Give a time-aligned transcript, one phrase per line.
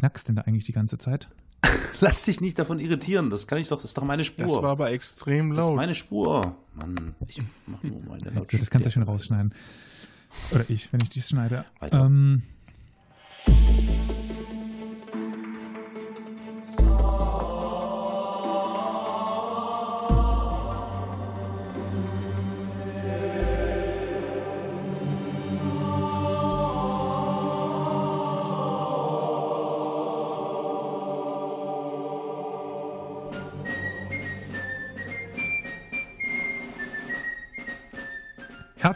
[0.00, 1.28] knackst denn da eigentlich die ganze Zeit?
[2.00, 3.30] Lass dich nicht davon irritieren.
[3.30, 4.46] Das kann ich doch, das ist doch meine Spur.
[4.46, 5.76] Das war aber extrem Das ist laut.
[5.76, 6.56] meine Spur.
[6.74, 8.58] Mann, ich mach nur meine Lautstärke.
[8.58, 9.54] das kannst du ja schon rausschneiden.
[10.52, 11.64] Oder ich, wenn ich dies schneide.
[11.80, 12.04] Weiter.
[12.06, 12.42] Ähm,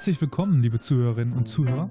[0.05, 1.91] Herzlich willkommen, liebe Zuhörerinnen und Zuhörer,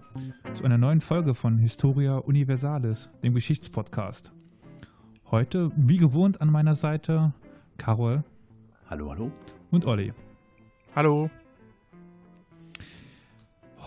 [0.54, 4.32] zu einer neuen Folge von Historia Universalis, dem Geschichtspodcast.
[5.32, 7.34] Heute, wie gewohnt, an meiner Seite
[7.80, 8.24] Carol
[8.88, 9.32] Hallo, hallo.
[9.72, 10.14] und Olli.
[10.96, 11.32] Hallo.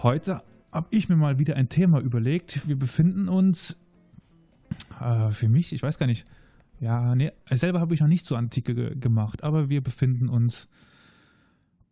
[0.02, 2.66] Heute habe ich mir mal wieder ein Thema überlegt.
[2.66, 3.80] Wir befinden uns,
[5.00, 6.26] äh, für mich, ich weiß gar nicht,
[6.80, 10.66] ja, nee, selber habe ich noch nicht so Antike ge gemacht, aber wir befinden uns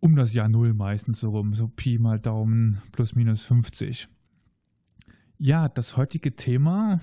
[0.05, 4.07] um das Jahr Null meistens so rum, so Pi mal Daumen plus minus 50.
[5.39, 7.01] Ja, das heutige Thema,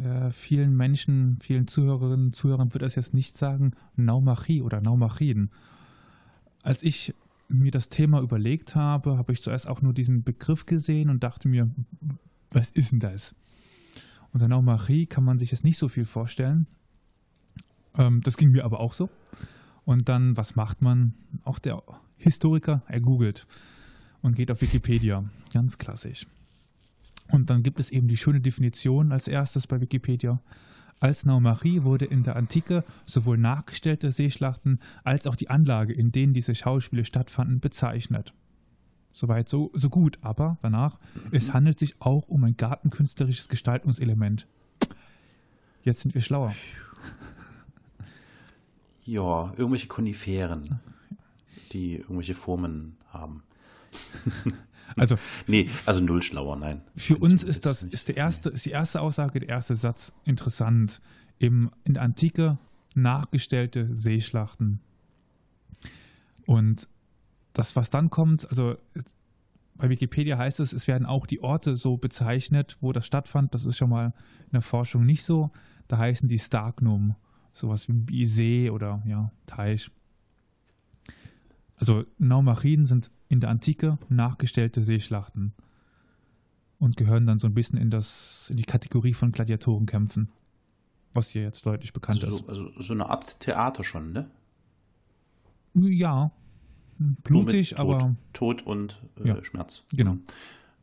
[0.00, 5.50] äh, vielen Menschen, vielen Zuhörerinnen und Zuhörern wird das jetzt nicht sagen, Naumachie oder Naumachien.
[6.62, 7.12] Als ich
[7.48, 11.48] mir das Thema überlegt habe, habe ich zuerst auch nur diesen Begriff gesehen und dachte
[11.48, 11.68] mir,
[12.52, 13.34] was ist denn das?
[14.32, 16.68] Unter Naumachie kann man sich jetzt nicht so viel vorstellen.
[17.96, 19.10] Ähm, das ging mir aber auch so.
[19.88, 21.14] Und dann, was macht man?
[21.44, 21.82] Auch der
[22.18, 23.46] Historiker, er googelt
[24.20, 25.24] und geht auf Wikipedia.
[25.50, 26.26] Ganz klassisch.
[27.30, 30.42] Und dann gibt es eben die schöne Definition als erstes bei Wikipedia.
[31.00, 36.34] Als Naumachie wurde in der Antike sowohl nachgestellte Seeschlachten als auch die Anlage, in denen
[36.34, 38.34] diese Schauspiele stattfanden, bezeichnet.
[39.14, 40.98] Soweit so, so gut, aber danach,
[41.30, 44.46] es handelt sich auch um ein gartenkünstlerisches Gestaltungselement.
[45.82, 46.54] Jetzt sind wir schlauer.
[49.08, 50.80] Ja, irgendwelche Koniferen,
[51.72, 53.42] die irgendwelche Formen haben.
[54.96, 56.80] Also Nee, also null schlauer, nein.
[56.96, 61.02] Für uns ist das ist der erste, ist die erste Aussage, der erste Satz interessant.
[61.38, 62.56] Im, in der Antike
[62.94, 64.80] nachgestellte Seeschlachten.
[66.46, 66.88] Und
[67.52, 68.76] das, was dann kommt, also
[69.74, 73.52] bei Wikipedia heißt es, es werden auch die Orte so bezeichnet, wo das stattfand.
[73.52, 74.14] Das ist schon mal
[74.46, 75.50] in der Forschung nicht so.
[75.86, 77.14] Da heißen die Stagnum,
[77.58, 79.90] sowas wie See oder ja, Teich.
[81.76, 85.52] Also Naumachien sind in der Antike nachgestellte Seeschlachten
[86.78, 90.28] und gehören dann so ein bisschen in, das, in die Kategorie von Gladiatorenkämpfen,
[91.12, 92.44] was hier jetzt deutlich bekannt also, ist.
[92.44, 94.30] so, also so eine Art Theater schon, ne?
[95.74, 96.30] Ja,
[96.98, 99.44] blutig, Tod, aber Tod und äh, Ja.
[99.44, 99.84] Schmerz.
[99.92, 100.16] genau.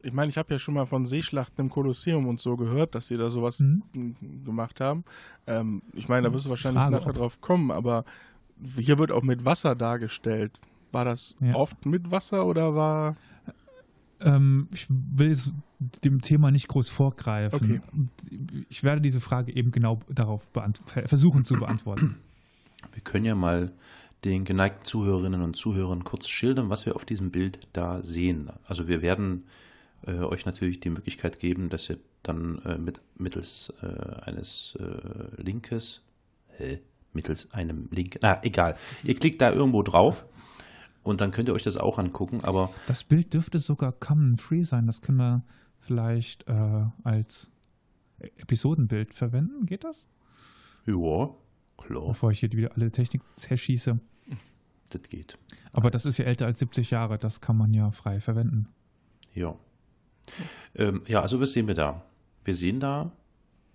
[0.07, 3.07] Ich meine, ich habe ja schon mal von Seeschlachten im Kolosseum und so gehört, dass
[3.07, 4.16] die da sowas Mhm.
[4.45, 5.03] gemacht haben.
[5.47, 8.06] Ähm, ich meine, da wirst du wahrscheinlich Frage, nachher ob- drauf kommen, aber
[8.78, 10.53] hier wird auch mit Wasser dargestellt.
[10.94, 11.56] War das Ja.
[11.56, 13.17] oft mit Wasser oder war.
[14.22, 15.52] Ähm, ich will es
[16.05, 17.82] dem Thema nicht groß vorgreifen.
[18.70, 20.47] Ich werde diese Frage eben genau darauf
[21.05, 22.16] versuchen zu beantworten.
[22.93, 23.73] Wir können ja mal
[24.23, 28.49] den geneigten Zuhörerinnen und Zuhörern kurz schildern, was wir auf diesem Bild da sehen.
[28.66, 29.43] Also wir werden
[30.05, 35.41] äh, euch natürlich die Möglichkeit geben, dass ihr dann äh, mit, mittels äh, eines äh,
[35.41, 36.02] Linkes,
[36.58, 36.79] hä?
[37.14, 40.26] mittels einem Link, na egal, ihr klickt da irgendwo drauf
[41.03, 44.64] und dann könnt ihr euch das auch angucken, aber Das Bild dürfte sogar common free
[44.64, 44.85] sein.
[44.85, 45.44] Das können wir
[45.79, 47.49] vielleicht äh, als
[48.20, 49.66] Episodenbild verwenden.
[49.66, 50.08] Geht das?
[50.85, 51.29] ja,
[51.78, 53.99] klar, Bevor ich hier wieder alle Technik zerschieße.
[54.90, 55.38] das geht.
[55.72, 57.17] Aber das ist ja älter als 70 Jahre.
[57.17, 58.67] Das kann man ja frei verwenden.
[59.34, 59.55] Ja.
[60.76, 62.03] Ähm, ja, also was sehen wir da?
[62.44, 63.12] Wir sehen da,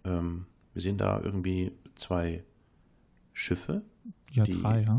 [0.05, 2.45] ähm, wir sehen da irgendwie zwei
[3.33, 3.83] Schiffe.
[4.33, 4.97] Ja, Die- drei, ja.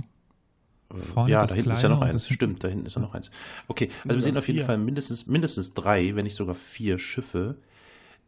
[0.94, 2.28] Äh, Vorne ja, da hinten ist ja noch eins.
[2.28, 3.32] Stimmt, da hinten ist ja noch eins.
[3.68, 4.66] Okay, also wir sehen auf jeden vier.
[4.66, 7.56] Fall mindestens, mindestens drei, wenn nicht sogar vier Schiffe,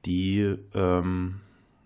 [0.06, 1.42] die ähm,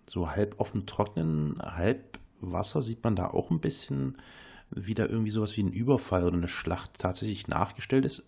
[0.07, 4.17] so halb auf dem Trocknen, halb Wasser sieht man da auch ein bisschen
[4.71, 8.23] wieder irgendwie sowas wie ein Überfall oder eine Schlacht tatsächlich nachgestellt ist.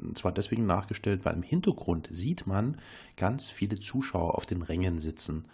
[0.00, 2.78] Und zwar deswegen nachgestellt, weil im Hintergrund sieht man
[3.16, 5.44] ganz viele Zuschauer auf den Rängen sitzen.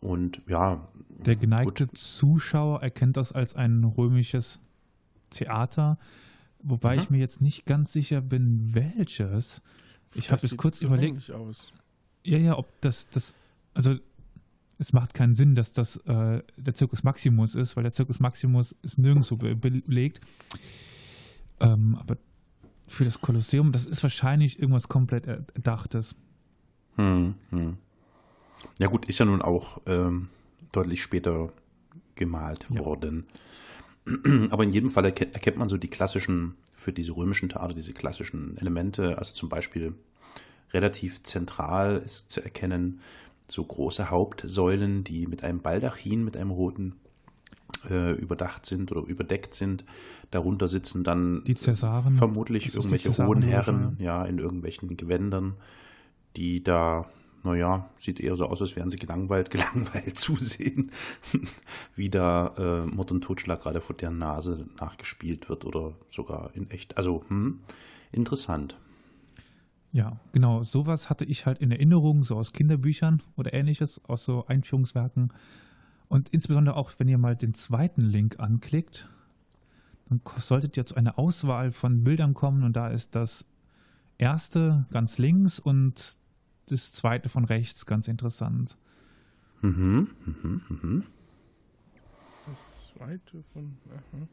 [0.00, 1.96] Und ja, Der geneigte gut.
[1.96, 4.58] Zuschauer erkennt das als ein römisches
[5.30, 5.98] Theater,
[6.62, 7.02] wobei Mhm.
[7.02, 9.62] ich mir jetzt nicht ganz sicher bin, welches.
[10.14, 11.72] Ich habe sieht kurz überlegt, Aus.
[12.24, 13.34] ja, ja, ob das, das,
[13.72, 13.96] also
[14.78, 18.74] es macht keinen Sinn, dass das äh, der Circus Maximus ist, weil der Circus Maximus
[18.82, 20.20] ist nirgendwo be belegt.
[21.60, 22.16] Ähm, aber
[22.86, 26.16] für das Kolosseum, das ist wahrscheinlich irgendwas komplett Erdachtes.
[26.96, 27.76] Hm, hm.
[28.78, 30.28] Ja gut, ist ja nun auch ähm,
[30.72, 31.52] deutlich später
[32.14, 32.84] gemalt Ja.
[32.84, 33.26] worden.
[34.50, 37.92] Aber in jedem Fall erke- erkennt man so die klassischen, für diese römischen Theater, diese
[37.92, 39.18] klassischen Elemente.
[39.18, 39.94] Also zum Beispiel
[40.72, 43.00] relativ zentral ist zu erkennen
[43.48, 46.94] so große Hauptsäulen, die mit einem Baldachin, mit einem roten
[47.90, 49.84] äh, überdacht sind oder überdeckt sind.
[50.30, 52.14] Darunter sitzen dann Die Cäsaren.
[52.14, 55.54] vermutlich irgendwelche hohen Herren, ja, in irgendwelchen Gewändern,
[56.36, 57.06] die da,
[57.42, 60.90] naja, sieht eher so aus, als wären sie gelangweilt, gelangweilt zusehen,
[61.96, 66.70] wie da äh, Mord und Totschlag gerade vor der Nase nachgespielt wird oder sogar in
[66.70, 66.96] echt.
[66.96, 67.60] Also, hm,
[68.10, 68.78] interessant.
[69.94, 70.64] Ja, genau.
[70.64, 75.32] Sowas hatte ich halt in Erinnerung, so aus Kinderbüchern oder ähnliches, aus so Einführungswerken.
[76.08, 79.08] Und insbesondere auch, wenn ihr mal den zweiten Link anklickt,
[80.08, 83.46] dann solltet ihr zu einer Auswahl von Bildern kommen und da ist das
[84.18, 86.18] erste ganz links und
[86.68, 88.76] das zweite von rechts ganz interessant.
[89.62, 91.04] Mhm, mhm, mhm.
[92.46, 93.76] Das zweite von.
[93.92, 94.26] Aha.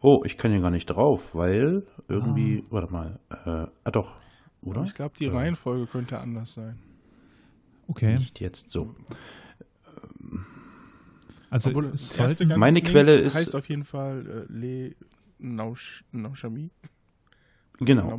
[0.00, 4.16] Oh, ich kann hier gar nicht drauf, weil irgendwie, warte mal, äh, ah doch,
[4.62, 4.84] oder?
[4.84, 6.78] Ich glaube, die Äh, Reihenfolge könnte anders sein.
[7.88, 8.94] Okay, Nicht jetzt so.
[11.50, 14.94] also Obwohl, ganz Meine Quelle ist- heißt auf jeden Fall äh, Le
[15.38, 16.70] Nausch, Nauchami.
[17.78, 18.18] Genau.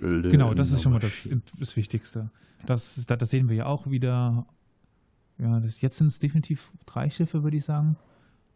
[0.00, 1.26] Genau, das ist schon mal das,
[1.58, 2.30] das Wichtigste.
[2.66, 4.46] Das, das, das sehen wir ja auch wieder.
[5.38, 7.96] Ja, das, jetzt sind es definitiv drei Schiffe, würde ich sagen.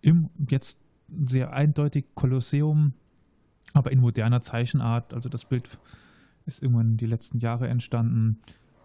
[0.03, 0.79] Im jetzt
[1.27, 2.93] sehr eindeutig Kolosseum,
[3.73, 5.15] aber in moderner Zeichenart.
[5.15, 5.67] Also das Bild
[6.47, 8.39] ist irgendwann die letzten Jahre entstanden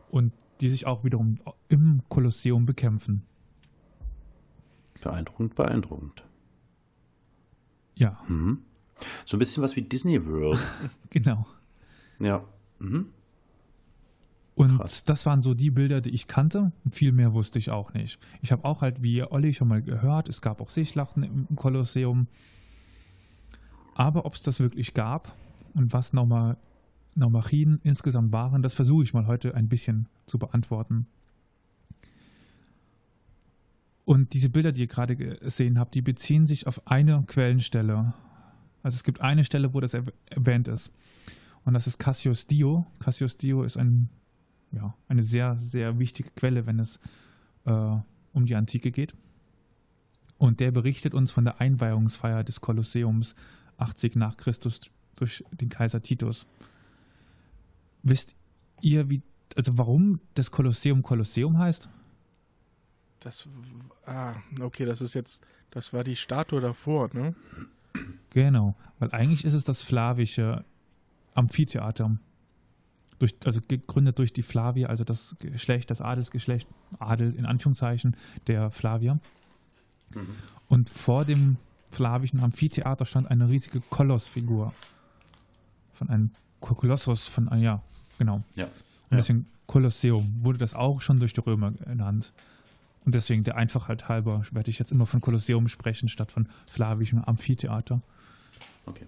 [0.10, 3.24] und die sich auch wiederum im Kolosseum bekämpfen.
[5.02, 6.24] Beeindruckend, beeindruckend.
[7.96, 8.60] Ja, Mhm.
[9.26, 10.60] So ein bisschen was wie Disney World.
[11.10, 11.48] genau.
[12.20, 12.44] ja.
[12.80, 13.08] Mhm.
[14.54, 15.04] Und Krass.
[15.04, 16.72] das waren so die Bilder, die ich kannte.
[16.92, 18.20] Viel mehr wusste ich auch nicht.
[18.42, 22.28] Ich habe auch halt, wie Olli schon mal gehört, es gab auch Seeschlachten im Kolosseum.
[23.96, 25.34] Aber ob es das wirklich gab
[25.74, 26.58] und was Nauma,
[27.16, 31.08] Naumachien insgesamt waren, das versuche ich mal heute ein bisschen zu beantworten.
[34.06, 38.14] Und diese Bilder, die ihr gerade gesehen habt, die beziehen sich auf eine Quellenstelle.
[38.84, 40.92] Also es gibt eine Stelle, wo das erw- erwähnt ist.
[41.64, 42.86] Und das ist Cassius Dio.
[43.00, 44.10] Cassius Dio ist ein,
[44.72, 47.00] ja, eine sehr, sehr wichtige Quelle, wenn es
[47.66, 47.96] äh,
[48.34, 49.14] um die Antike geht.
[50.38, 53.36] Und der berichtet uns von der Einweihungsfeier des Kolosseums
[53.78, 54.82] 80 nach Christus
[55.16, 56.48] durch den Kaiser Titus.
[58.04, 58.36] Wisst
[58.82, 59.22] ihr, wie,
[59.56, 61.90] also warum das Kolosseum Kolosseum heißt?
[63.20, 63.48] Das,
[64.06, 67.36] ah, okay, das ist jetzt, das war die Statue davor, ne?
[68.32, 70.66] Genau, weil eigentlich ist es das flavische
[71.36, 72.18] Amphitheater.
[73.20, 76.68] Durch, also gegründet durch die Flavier, also das Geschlecht, das Adelsgeschlecht,
[76.98, 78.16] Adel in Anführungszeichen,
[78.48, 79.20] der Flavier.
[80.68, 81.58] Und vor dem
[81.92, 84.74] flavischen Amphitheater stand eine riesige Kolossfigur.
[85.94, 86.32] Von einem
[86.62, 87.82] Ko- Kolossus, von, ah ja,
[88.18, 88.38] genau.
[88.56, 88.66] Ja.
[88.66, 88.72] Und
[89.12, 89.18] Ja.
[89.18, 92.32] deswegen Kolosseum wurde das auch schon durch die Römer genannt.
[93.04, 97.20] Und deswegen der Einfachheit halber werde ich jetzt immer von Kolosseum sprechen, statt von flavischem
[97.24, 98.02] Amphitheater.
[98.86, 99.08] Okay.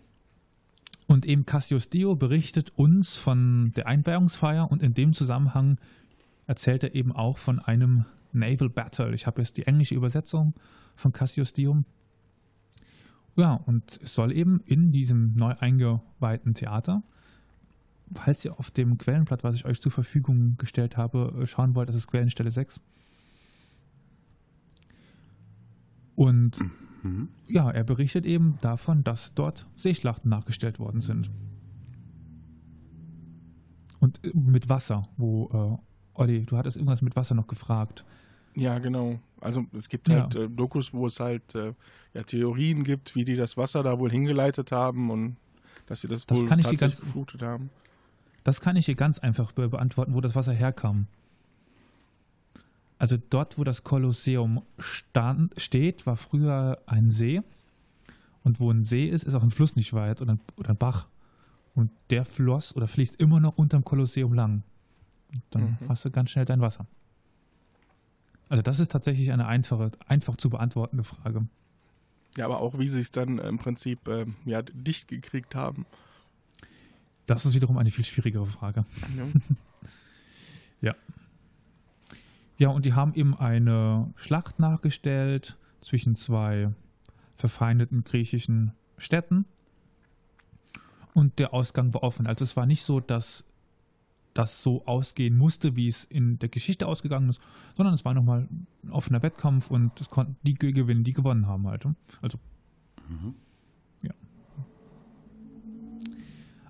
[1.07, 5.77] Und eben Cassius Dio berichtet uns von der Einweihungsfeier und in dem Zusammenhang
[6.48, 9.13] erzählt er eben auch von einem Naval Battle.
[9.13, 10.53] Ich habe jetzt die englische Übersetzung
[10.95, 11.83] von Cassius Dio.
[13.36, 17.03] Ja, und es soll eben in diesem neu eingeweihten Theater,
[18.15, 21.96] falls ihr auf dem Quellenblatt, was ich euch zur Verfügung gestellt habe, schauen wollt, das
[21.96, 22.79] ist Quellenstelle 6.
[26.15, 26.60] Und
[27.03, 27.29] Mhm.
[27.48, 31.29] ja, er berichtet eben davon, dass dort Seeschlachten nachgestellt worden sind.
[34.00, 38.05] Und äh, mit Wasser, wo, äh, Olli, du hattest irgendwas mit Wasser noch gefragt.
[38.55, 39.20] Ja, genau.
[39.41, 40.22] Also es gibt Ja.
[40.22, 41.74] halt äh, Dokus, wo es halt äh,
[42.13, 45.38] ja, Theorien gibt, wie die das Wasser da wohl hingeleitet haben und
[45.88, 47.70] dass sie das, Das wohl tatsächlich ganz- geflutet haben.
[48.43, 51.07] Das kann ich hier ganz einfach be beantworten, wo das Wasser herkam.
[53.00, 57.41] Also dort, wo das Kolosseum stand, steht, war früher ein See.
[58.43, 60.77] Und wo ein See ist, ist auch ein Fluss nicht weit oder ein, oder ein
[60.77, 61.07] Bach.
[61.75, 64.63] Und der floss oder fließt immer noch unterm Kolosseum lang.
[65.33, 65.89] Und dann Mhm.
[65.89, 66.85] hast du ganz schnell dein Wasser.
[68.50, 71.47] Also das ist tatsächlich eine einfache, einfach zu beantwortende Frage.
[72.38, 75.85] Ja, aber auch wie sie es dann im Prinzip ähm, ja, dicht gekriegt haben.
[77.25, 78.86] Das ist wiederum eine viel schwierigere Frage.
[80.82, 80.96] Ja.
[82.58, 86.72] Ja, und die haben eben eine Schlacht nachgestellt zwischen zwei
[87.38, 89.46] verfeindeten griechischen Städten.
[91.13, 92.27] Und der Ausgang war offen.
[92.27, 93.46] Also es war nicht so, dass
[94.34, 97.39] das so ausgehen musste, wie es in der Geschichte ausgegangen ist,
[97.77, 98.50] sondern es war nochmal
[98.84, 101.88] ein offener Wettkampf und es konnten die gewinnen, die gewonnen haben halt.
[102.22, 102.39] Also
[103.08, 103.36] Mhm.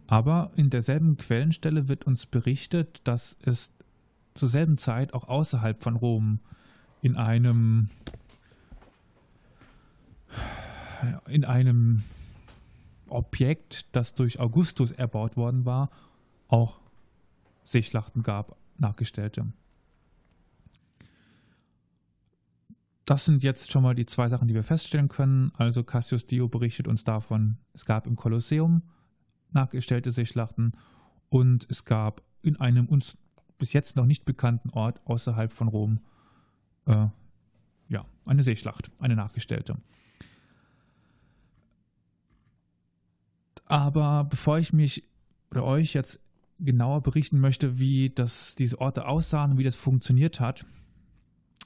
[0.07, 3.71] Aber in derselben Quellenstelle wird uns berichtet, dass es
[4.33, 6.39] zur selben Zeit auch außerhalb von Rom
[7.01, 7.89] in einem
[11.27, 12.03] in einem
[13.09, 15.89] Objekt, das durch Augustus erbaut worden war,
[16.47, 16.79] auch
[17.65, 19.51] Seeschlachten gab, nachgestellte.
[23.05, 25.51] Das sind jetzt schon mal die zwei Sachen, die wir feststellen können.
[25.57, 28.81] Also Cassius Dio berichtet uns davon, es gab im Kolosseum
[29.53, 30.73] nachgestellte Seeschlachten
[31.29, 33.17] und es gab in einem uns
[33.57, 35.99] bis jetzt noch nicht bekannten Ort außerhalb von Rom
[36.85, 37.07] äh,
[37.89, 39.77] ja, eine Seeschlacht, eine nachgestellte.
[43.65, 45.03] Aber bevor ich mich
[45.49, 46.19] oder euch jetzt
[46.59, 50.65] genauer berichten möchte, wie das, diese Orte aussahen und wie das funktioniert hat,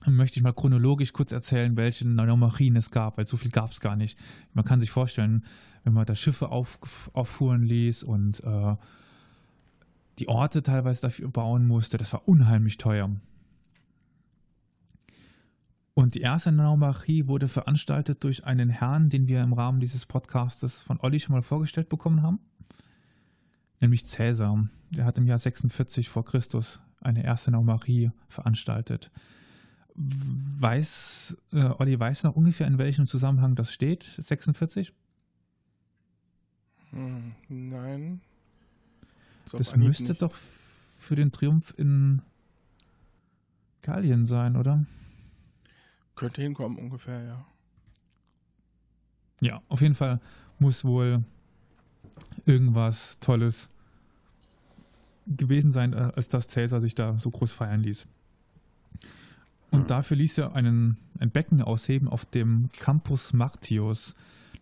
[0.06, 3.80] möchte ich mal chronologisch kurz erzählen, welche Naumarien es gab, weil so viel gab es
[3.80, 4.18] gar nicht.
[4.54, 5.44] Man kann sich vorstellen,
[5.84, 8.76] wenn man da Schiffe auf, auffuhren ließ und äh,
[10.20, 13.10] die Orte teilweise dafür bauen musste, das war unheimlich teuer.
[15.94, 20.84] Und die erste Naumarie wurde veranstaltet durch einen Herrn, den wir im Rahmen dieses Podcastes
[20.84, 22.40] von Olli schon mal vorgestellt bekommen haben,
[23.80, 24.68] nämlich Cäsar.
[24.92, 29.12] Der hat im Jahr 46 vor Christus eine erste Naumarie veranstaltet.
[30.00, 34.94] Weiß, äh, Olli weiß noch ungefähr, in welchem Zusammenhang das steht, 46?
[36.92, 38.22] Hm, nein.
[39.46, 40.22] So Das müsste nicht.
[40.22, 40.36] doch
[41.00, 42.22] für den Triumph in
[43.82, 44.86] Gallien sein, oder?
[46.16, 47.46] Könnte hinkommen ungefähr, ja.
[49.40, 50.20] Ja, auf jeden Fall
[50.60, 51.24] muss wohl
[52.46, 53.70] irgendwas Tolles
[55.28, 58.08] gewesen sein, äh, als dass Cäsar sich da so groß feiern ließ.
[59.72, 59.88] Und Mhm.
[59.88, 64.16] dafür ließ er einen, ein Becken ausheben auf dem Campus Martius.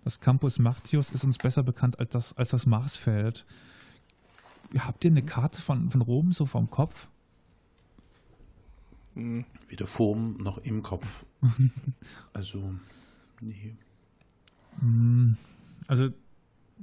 [0.03, 3.45] Das Campus Martius ist uns besser bekannt als das, als das Marsfeld.
[4.77, 7.07] Habt ihr eine Karte von, von Rom so vom Kopf?
[9.13, 11.25] Hm, Weder Form noch im Kopf.
[12.33, 12.73] Also,
[13.41, 13.75] nee.
[14.81, 15.33] Mm,
[15.87, 16.09] Also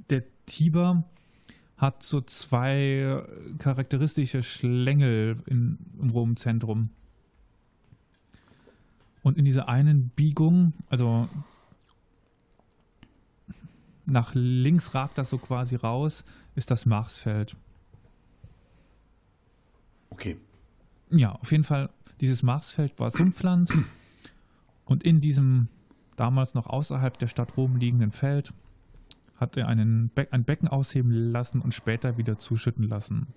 [0.09, 1.03] der Tiber
[1.77, 3.23] hat so zwei
[3.59, 6.89] charakteristische Schlängel in, im Rom-Zentrum.
[9.23, 11.29] Und in dieser einen Biegung, also
[14.05, 16.25] nach links ragt das so quasi raus,
[16.55, 17.55] ist das Marsfeld.
[20.09, 20.37] Okay.
[21.09, 21.89] Ja, auf jeden Fall,
[22.19, 23.71] dieses Marsfeld war Sumpfland
[24.85, 25.69] und in diesem
[26.17, 28.53] damals noch außerhalb der Stadt Rom liegenden Feld
[29.37, 33.27] hat er einen Be ein Becken ausheben lassen und später wieder zuschütten lassen.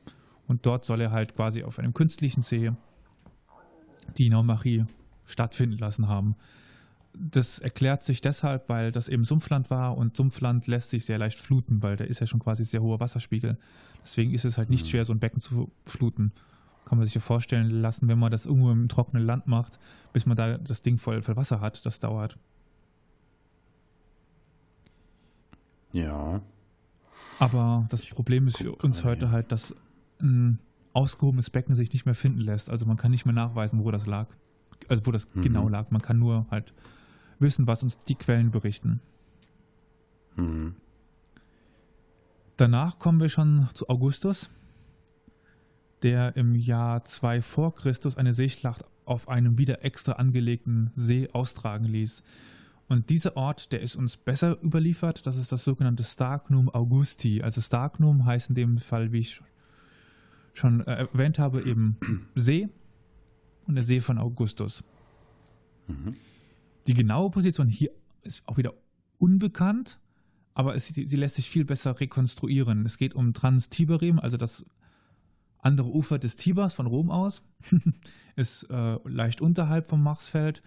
[0.47, 2.73] Und dort soll er halt quasi auf einem künstlichen See
[4.19, 4.85] die Naumachie
[5.26, 6.37] stattfinden lassen haben.
[7.18, 11.38] Das erklärt sich deshalb, weil das eben Sumpfland war und Sumpfland lässt sich sehr leicht
[11.40, 13.56] fluten, weil da ist ja schon quasi sehr hoher Wasserspiegel.
[14.02, 14.90] Deswegen ist es halt nicht Mhm.
[14.90, 16.33] schwer, so ein Becken zu fluten.
[16.85, 19.78] Kann man sich ja vorstellen lassen, wenn man das irgendwo im trockenen Land macht,
[20.12, 22.38] bis man da das Ding voll, voll Wasser hat, das dauert.
[25.92, 26.40] Ja.
[27.38, 29.75] Aber das Problem ist für uns gerade heute halt, dass
[30.21, 30.59] ein
[30.92, 32.71] ausgehobenes Becken sich nicht mehr finden lässt.
[32.71, 34.28] Also man kann nicht mehr nachweisen, wo das lag.
[34.88, 35.42] Also wo das Mhm.
[35.42, 35.90] genau lag.
[35.90, 36.73] Man kann nur halt
[37.38, 39.00] wissen, was uns die Quellen berichten.
[40.37, 40.75] Hm.
[42.56, 44.50] Danach kommen wir schon zu Augustus,
[46.02, 51.85] der im Jahr 2 vor Christus eine Seeschlacht auf einem wieder extra angelegten See austragen
[51.85, 52.23] ließ.
[52.88, 57.42] Und dieser Ort, der ist uns besser überliefert, das ist das sogenannte Starknum Augusti.
[57.42, 59.42] Also Starknum heißt in dem Fall, wie ich
[60.54, 61.97] schon äh, erwähnt habe, eben
[62.35, 62.68] See
[63.67, 64.85] und der See von Augustus.
[65.89, 66.15] Mhm.
[66.87, 67.91] Die genaue Position hier
[68.23, 68.75] ist auch wieder
[69.19, 69.99] unbekannt,
[70.55, 72.87] aber es, sie, lässt sich viel besser rekonstruieren.
[72.87, 74.65] Es geht um Trans-Tiberim, also das
[75.59, 77.43] andere Ufer des Tibers von Rom aus.
[78.37, 80.63] ist äh, leicht unterhalb vom Marsfeld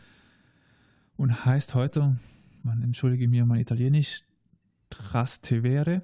[1.15, 2.17] und heißt heute,
[2.63, 4.23] man entschuldige mir mein Italienisch,
[4.89, 6.01] Trastevere.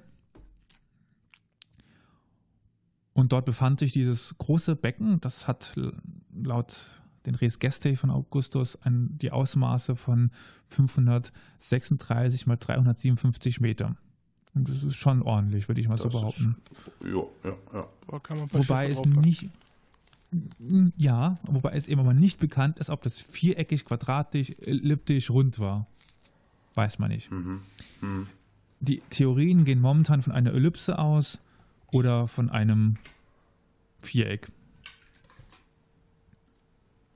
[3.16, 5.74] Und dort befand sich dieses große Becken, das hat
[6.34, 6.76] laut
[7.24, 10.30] den Res Gestae von Augustus ein, die Ausmaße von
[10.68, 13.96] 536 mal 357 Meter.
[14.54, 16.56] Und das ist schon ordentlich, würde ich mal Das so behaupten.
[17.00, 17.86] Ist, ja, ja, ja.
[18.06, 19.48] Da kann man ein paar Wobei es nicht.
[20.98, 25.86] Ja, wobei es eben aber nicht bekannt ist, ob das viereckig, quadratisch, elliptisch, rund war.
[26.74, 27.30] Weiß man nicht.
[27.30, 27.62] Mhm.
[28.02, 28.26] Mhm.
[28.80, 31.38] Die Theorien gehen momentan von einer Ellipse aus
[31.92, 32.94] oder von einem
[34.00, 34.50] Viereck.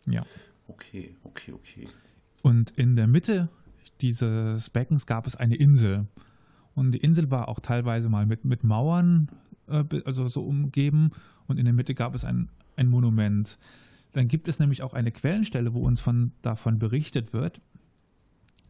[0.06, 0.24] Ja.
[0.68, 1.88] Okay, okay, okay.
[2.42, 3.48] Und in der Mitte
[4.00, 6.06] dieses Beckens gab es eine Insel.
[6.74, 9.28] Und die Insel war auch teilweise mal mit, mit Mauern,
[9.68, 11.10] äh, also so umgeben.
[11.46, 13.58] Und in der Mitte gab es ein, ein Monument.
[14.12, 17.60] Dann gibt es nämlich auch eine Quellenstelle, wo uns von, davon berichtet wird.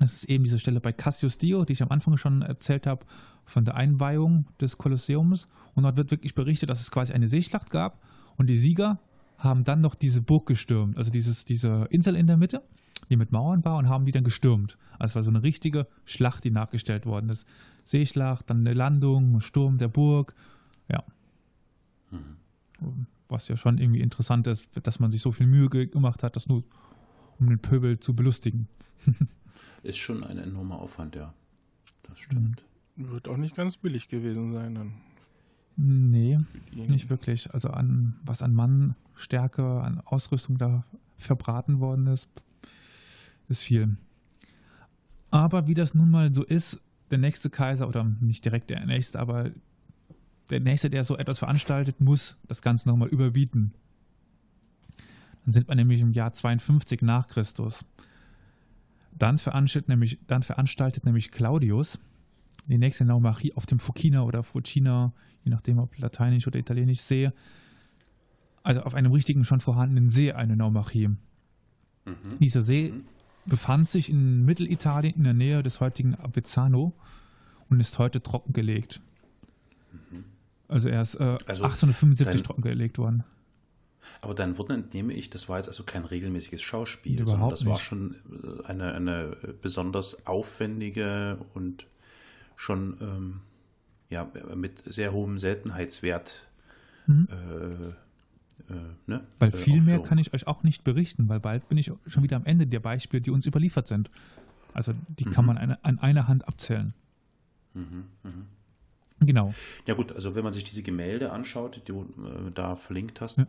[0.00, 3.04] Das ist eben diese Stelle bei Cassius Dio, die ich am Anfang schon erzählt habe,
[3.44, 5.46] von der Einweihung des Kolosseums.
[5.74, 8.02] Und dort wird wirklich berichtet, dass es quasi eine Seeschlacht gab.
[8.36, 8.98] Und die Sieger
[9.36, 12.62] haben dann noch diese Burg gestürmt, also dieses, diese Insel in der Mitte,
[13.08, 14.76] die mit Mauern war, und haben die dann gestürmt.
[14.98, 17.46] Also es war so eine richtige Schlacht, die nachgestellt worden ist.
[17.84, 20.34] Seeschlacht, dann eine Landung, Sturm der Burg.
[20.90, 21.04] Ja.
[23.28, 26.36] Was ja schon irgendwie interessant ist, dass man sich so viel Mühe ge- gemacht hat,
[26.36, 26.64] das nur
[27.38, 28.66] um den Pöbel zu belustigen.
[29.82, 31.32] Ist schon ein enormer Aufwand, ja.
[32.02, 32.64] Das stimmt.
[32.96, 34.92] Wird auch nicht ganz billig gewesen sein dann.
[35.76, 36.38] Nee,
[36.74, 37.52] nicht wirklich.
[37.54, 40.84] Also an was an Mannstärke, an Ausrüstung da
[41.16, 42.28] verbraten worden ist,
[43.48, 43.96] ist viel.
[45.30, 49.18] Aber wie das nun mal so ist, der nächste Kaiser, oder nicht direkt der nächste,
[49.18, 49.50] aber
[50.50, 53.72] der nächste, der so etwas veranstaltet, muss das Ganze nochmal überbieten.
[55.44, 57.84] Dann sind wir nämlich im Jahr 52 nach Christus.
[59.20, 61.98] Dann veranstaltet nämlich, dann veranstaltet nämlich Claudius
[62.66, 65.12] die nächste Naumachie auf dem Fucina oder Fucina,
[65.44, 67.32] je nachdem ob lateinisch oder italienisch sehe,
[68.62, 71.08] also auf einem richtigen schon vorhandenen See eine Naumachie.
[71.08, 71.18] Mhm.
[72.40, 72.94] Dieser See
[73.46, 76.94] befand sich in Mittelitalien in der Nähe des heutigen Avezzano
[77.68, 79.00] und ist heute trockengelegt.
[80.68, 83.24] Also er ist äh, Also 1875 dein- trockengelegt worden.
[84.20, 87.64] Aber dein Wort entnehme ich, das war jetzt also kein regelmäßiges Schauspiel, Überhaupt sondern das
[87.66, 87.82] war nicht.
[87.84, 88.16] schon
[88.62, 91.86] äh, eine, eine besonders aufwendige und
[92.56, 93.40] schon ähm,
[94.10, 96.48] ja, mit sehr hohem Seltenheitswert.
[97.06, 97.28] Mhm.
[97.30, 99.24] Äh, äh, ne?
[99.38, 100.04] Weil äh, viel mehr Aufführung.
[100.06, 102.80] kann ich euch auch nicht berichten, weil bald bin ich schon wieder am Ende der
[102.80, 104.10] Beispiele, die uns überliefert sind.
[104.74, 105.46] Also die kann Mhm.
[105.46, 106.92] man eine, an einer Hand abzählen.
[107.74, 108.46] Mhm, mhm.
[109.26, 109.54] Genau.
[109.86, 113.38] Ja gut, also wenn man sich diese Gemälde anschaut, die du äh, da verlinkt hast,
[113.38, 113.46] Ja.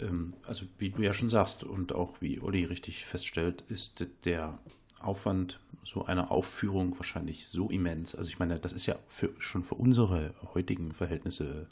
[0.00, 4.58] Ähm, also wie du ja schon sagst und auch wie Olli richtig feststellt, ist der
[5.00, 8.14] Aufwand so einer Aufführung wahrscheinlich so immens.
[8.14, 11.66] Also ich meine, das ist ja für, schon für unsere heutigen Verhältnisse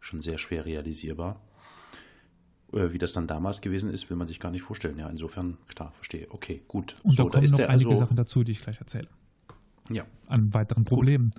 [0.00, 1.40] schon sehr schwer realisierbar.
[2.72, 4.98] Äh, Wie das dann damals gewesen ist, will man sich gar nicht vorstellen.
[4.98, 6.26] Ja, insofern, klar, verstehe.
[6.30, 6.96] Okay, gut.
[7.02, 9.08] Und so, da kommen noch einige also, Sachen dazu, die ich gleich erzähle.
[9.90, 11.32] Ja, An weiteren Problemen.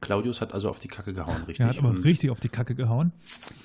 [0.00, 1.60] Claudius hat also auf die Kacke gehauen, richtig?
[1.60, 3.12] Er hat aber Und- richtig auf die Kacke gehauen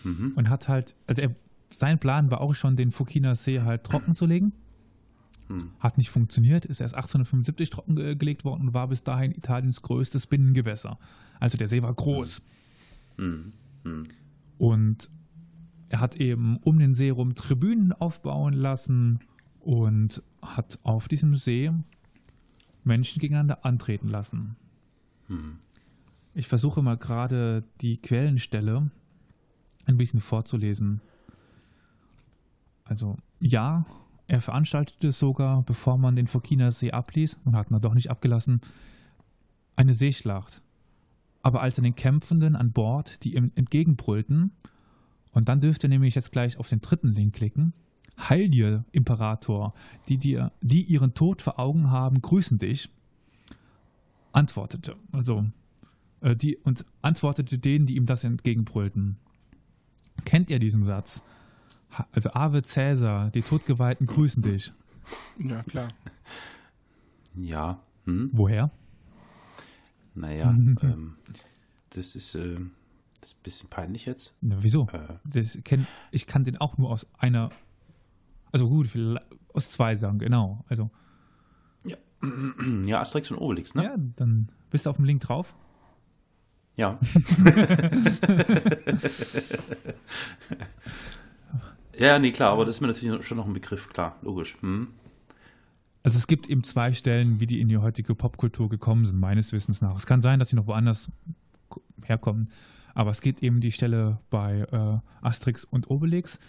[0.03, 0.33] Mhm.
[0.35, 1.33] und hat halt, also er,
[1.75, 4.53] sein Plan war auch schon, den Fukina See halt trocken zu legen.
[5.47, 5.71] Hm.
[5.79, 10.97] Hat nicht funktioniert, ist erst 1875 trockengelegt worden und war bis dahin Italiens größtes Binnengewässer.
[11.39, 12.41] Also der See war groß.
[13.17, 13.53] Mhm.
[13.83, 14.07] Mhm.
[14.57, 15.09] Und
[15.89, 19.19] er hat eben um den See rum Tribünen aufbauen lassen
[19.59, 21.71] und hat auf diesem See
[22.83, 24.55] Menschen gegeneinander antreten lassen.
[25.27, 25.57] Mhm.
[26.33, 28.89] Ich versuche mal gerade die Quellenstelle
[29.85, 31.01] ein bisschen vorzulesen.
[32.85, 33.85] Also, ja,
[34.27, 38.61] er veranstaltete sogar, bevor man den Fokiner See abließ, und hat ihn doch nicht abgelassen,
[39.75, 40.61] eine Seeschlacht.
[41.41, 44.51] Aber als er den Kämpfenden an Bord, die ihm entgegenbrüllten,
[45.31, 47.73] und dann dürft ihr nämlich jetzt gleich auf den dritten Link klicken,
[48.17, 49.73] Heil dir, Imperator,
[50.07, 52.89] die, dir, die ihren Tod vor Augen haben, grüßen dich,
[54.31, 54.95] antwortete.
[55.11, 55.45] Also,
[56.21, 59.17] äh, die, und antwortete denen, die ihm das entgegenbrüllten.
[60.23, 61.21] Kennt ihr diesen Satz?
[62.11, 64.71] Also Ave Cäsar, die Todgeweihten grüßen dich.
[65.39, 65.87] Ja, klar.
[67.35, 67.79] Ja.
[68.05, 68.29] Hm?
[68.33, 68.69] Woher?
[70.13, 70.77] Naja, Mhm.
[70.81, 71.15] ähm,
[71.91, 72.71] das ist, ähm,
[73.21, 74.33] das ist ein bisschen peinlich jetzt.
[74.41, 74.87] Na, wieso?
[74.91, 77.49] Äh, Das kenn, ich kann den auch nur aus einer.
[78.51, 78.89] Also gut,
[79.53, 80.63] aus zwei Sachen, genau.
[80.69, 80.89] Also,
[82.85, 83.83] Ja, Asterix und Obelix, ne?
[83.83, 85.53] ja, dann bist du auf dem Link drauf.
[86.75, 86.97] Ja.
[91.97, 94.57] ja, nee, klar, aber das ist mir natürlich schon noch ein Begriff, klar, logisch.
[94.61, 94.87] Hm.
[96.03, 99.51] Also es gibt eben zwei Stellen, wie die in die heutige Popkultur gekommen sind, meines
[99.51, 99.95] Wissens nach.
[99.95, 101.09] Es kann sein, dass sie noch woanders
[102.03, 102.49] herkommen,
[102.93, 106.39] aber es geht eben die Stelle bei äh, Asterix und Obelix.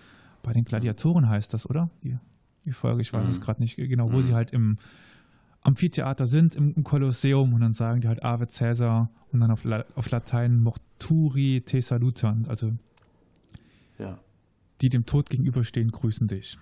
[0.43, 1.89] Bei den Gladiatoren heißt das, oder?
[2.03, 2.19] Die,
[2.67, 3.31] die Folge, ich weiß Mhm.
[3.31, 4.23] es gerade nicht genau, wo Mhm.
[4.23, 4.79] sie halt im
[5.63, 9.65] Amphitheater sind, im, im Kolosseum und dann sagen die halt Ave Caesar und dann auf,
[9.65, 12.73] La auf Latein Morturi te salutant, also
[13.99, 14.19] Ja.
[14.81, 16.59] Die dem Tod gegenüberstehen, grüßen dich.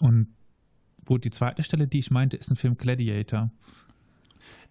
[0.00, 0.28] Und
[1.04, 3.50] wo die zweite Stelle, die ich meinte, ist ein Film Gladiator.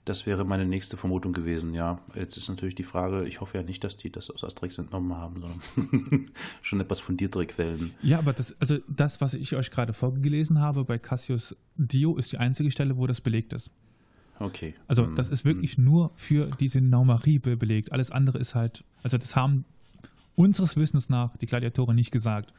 [0.04, 2.00] Das wäre meine nächste Vermutung gewesen, ja.
[2.16, 5.16] Jetzt ist natürlich die Frage, ich hoffe ja nicht, dass die das aus Asterix entnommen
[5.16, 6.32] haben, sondern
[6.64, 7.92] schon etwas fundiertere Quellen.
[8.02, 12.32] Ja, aber das, also das, was ich euch gerade vorgelesen habe bei Cassius Dio, ist
[12.32, 13.70] die einzige Stelle, wo das belegt ist.
[14.40, 14.74] Okay.
[14.88, 17.92] Also Hm, das ist wirklich nur für diese Naumarie be belegt.
[17.92, 19.66] Alles andere ist halt, also das haben
[20.36, 22.52] unseres Wissens nach die Gladiatoren nicht gesagt.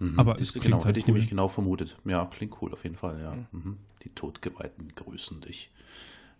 [0.00, 0.18] Mhm.
[0.18, 1.12] Aber es klingt genau, halt hätte ich cool.
[1.14, 1.96] nämlich genau vermutet.
[2.04, 3.36] Ja, klingt cool auf jeden Fall, ja.
[3.52, 3.76] Mhm.
[4.02, 5.70] Die Todgeweihten grüßen dich.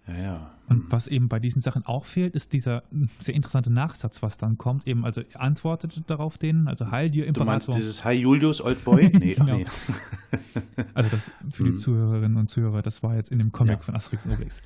[0.09, 0.55] Ja, ja.
[0.68, 2.83] Und was eben bei diesen Sachen auch fehlt, ist dieser
[3.20, 4.87] sehr interessante Nachsatz, was dann kommt.
[4.87, 7.75] Eben, also antwortet darauf denen, also Heil dir Du meinst Imperator.
[7.77, 9.11] dieses Hi Julius, Old Boy?
[9.18, 9.57] Nee, Genau.
[9.59, 9.66] nee.
[10.94, 11.79] Also das für die Mhm.
[11.79, 13.79] Zuhörerinnen und Zuhörer, das war jetzt in dem Comic Ja.
[13.83, 14.62] von Asterix und Obelix.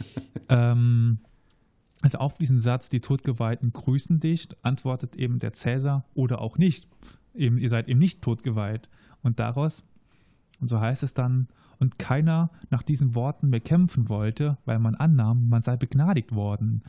[0.48, 1.18] ähm,
[2.00, 6.88] also auf diesen Satz, die Todgeweihten grüßen dich, antwortet eben der Cäsar oder auch nicht.
[7.34, 8.88] Eben, ihr seid eben nicht totgeweiht.
[9.22, 9.84] Und daraus,
[10.60, 14.94] und so heißt es dann, und keiner nach diesen Worten mehr kämpfen wollte, weil man
[14.94, 16.82] annahm, man sei begnadigt worden.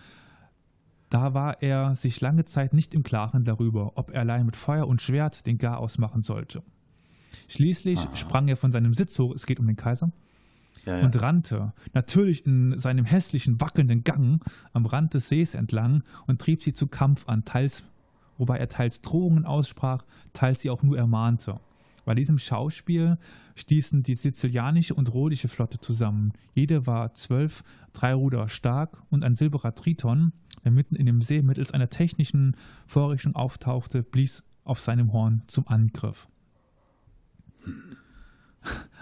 [1.09, 4.87] Da war er sich lange Zeit nicht im Klaren darüber, ob er allein mit Feuer
[4.87, 6.63] und Schwert den Garaus machen sollte.
[7.47, 8.15] Schließlich Aha.
[8.15, 10.11] sprang er von seinem Sitz hoch, es geht um den Kaiser,
[10.85, 11.05] Ja, ja.
[11.05, 16.61] und rannte, natürlich in seinem hässlichen, wackelnden Gang am Rand des Sees entlang und trieb
[16.63, 17.83] sie zu Kampf an, teils,
[18.37, 21.59] wobei er teils Drohungen aussprach, teils sie auch nur ermahnte.
[22.05, 23.17] Bei diesem Schauspiel
[23.55, 26.33] stießen die sizilianische und rhodische Flotte zusammen.
[26.53, 30.33] Jede war zwölf, drei Ruder stark und ein silberer Triton,
[30.65, 35.67] der mitten in dem See mittels einer technischen Vorrichtung auftauchte, blies auf seinem Horn zum
[35.67, 36.27] Angriff.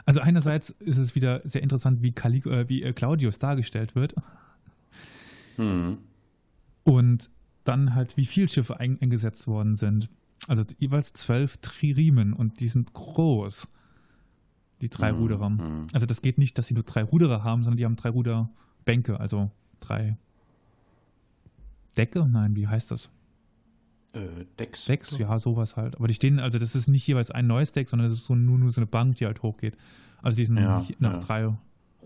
[0.06, 4.16] Also einerseits ist es wieder sehr interessant, wie, Calig äh, wie äh, Claudius dargestellt wird
[5.58, 5.98] Hm.
[6.84, 7.30] und
[7.64, 10.10] dann halt, wie viele Schiffe ein eingesetzt worden sind.
[10.48, 13.68] Also jeweils zwölf Triremen und die sind groß,
[14.82, 15.50] die drei Mhm, Ruderer.
[15.50, 15.88] mhm.
[15.94, 19.20] Also das geht nicht, dass sie nur drei Ruderer haben, sondern die haben drei Ruderbänke,
[19.20, 20.18] also drei
[21.98, 22.26] Decke?
[22.28, 23.10] Nein, wie heißt das?
[24.14, 24.86] Äh, Dex.
[24.86, 25.96] Decks, ja, sowas halt.
[25.96, 28.36] Aber die stehen, also das ist nicht jeweils ein neues Deck, sondern das ist so,
[28.36, 29.78] nur, nur so eine Bank, die halt hochgeht.
[30.22, 31.20] Also die sind Ja, nach ja.
[31.20, 31.54] drei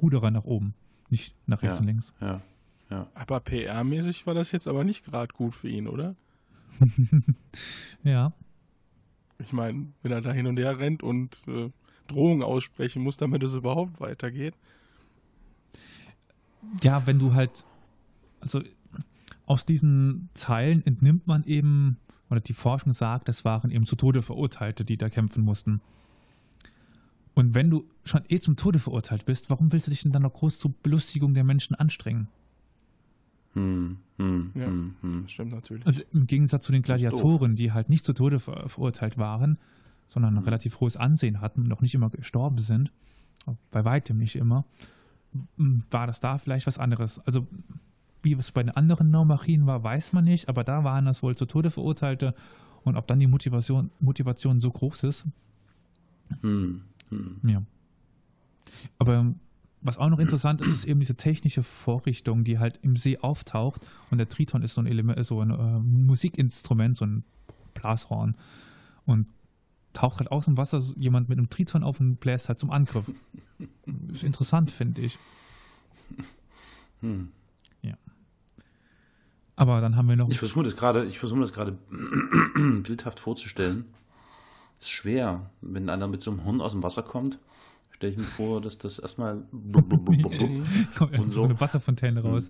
[0.02, 0.74] Ruderer nach oben,
[1.10, 1.82] nicht nach rechts Ja.
[1.82, 2.14] und links.
[2.22, 2.42] Ja,
[2.90, 3.08] ja.
[3.14, 6.16] Aber PR-mäßig war das jetzt aber nicht gerade gut für ihn, oder?
[8.04, 8.34] Ja.
[9.40, 11.70] Ich meine, wenn er da hin und her rennt und äh,
[12.08, 14.54] Drohungen aussprechen muss, damit es überhaupt weitergeht.
[16.84, 17.66] Ja, wenn du halt,
[18.40, 18.62] also
[19.46, 21.98] aus diesen Zeilen entnimmt man eben,
[22.30, 25.82] oder die Forschung sagt, es waren eben zu Tode Verurteilte, die da kämpfen mussten.
[27.34, 30.22] Und wenn du schon eh zum Tode verurteilt bist, warum willst du dich denn dann
[30.22, 32.30] noch groß zur Belustigung der Menschen anstrengen?
[33.56, 34.66] Hm, hm, Ja.
[34.68, 35.22] hm, hm.
[35.24, 35.86] Das stimmt natürlich.
[35.88, 39.58] Also im Gegensatz zu den Gladiatoren, die halt nicht zu Tode ver verurteilt waren,
[40.08, 42.92] sondern ein relativ hohes Ansehen hatten und noch nicht immer gestorben sind,
[43.72, 44.66] bei weitem nicht immer,
[45.58, 47.20] m, war das da vielleicht was anderes.
[47.26, 47.48] Also
[48.24, 51.36] wie es bei den anderen Normachien war, weiß man nicht, aber da waren das wohl
[51.36, 52.34] zu Tode Verurteilte
[52.84, 55.26] und ob dann die Motivation, Motivation so groß ist,
[56.42, 57.38] Hm, hm.
[57.44, 57.62] ja.
[58.98, 59.34] Aber
[59.86, 63.86] was auch noch interessant ist, ist eben diese technische Vorrichtung, die halt im See auftaucht.
[64.10, 67.24] Und der Triton ist so ein Element, so ein äh, Musikinstrument, so ein
[67.74, 68.36] Blaszorn.
[69.06, 69.28] Und
[69.94, 73.06] taucht halt aus dem Wasser jemand mit einem Triton auf und bläst halt zum Angriff.
[74.12, 75.18] ist interessant, finde ich.
[77.02, 77.30] Hm.
[79.56, 80.30] Aber dann haben wir noch.
[80.30, 81.78] Ich versuche das gerade, ich versuche das gerade
[82.84, 83.86] bildhaft vorzustellen.
[84.80, 87.40] Ist schwer, wenn einer mit so einem Hund aus dem Wasser kommt.
[87.96, 89.44] Stelle ich mir vor, dass das erstmal
[90.98, 91.44] kommt und so.
[91.44, 92.50] eine Wasserfontäne raus.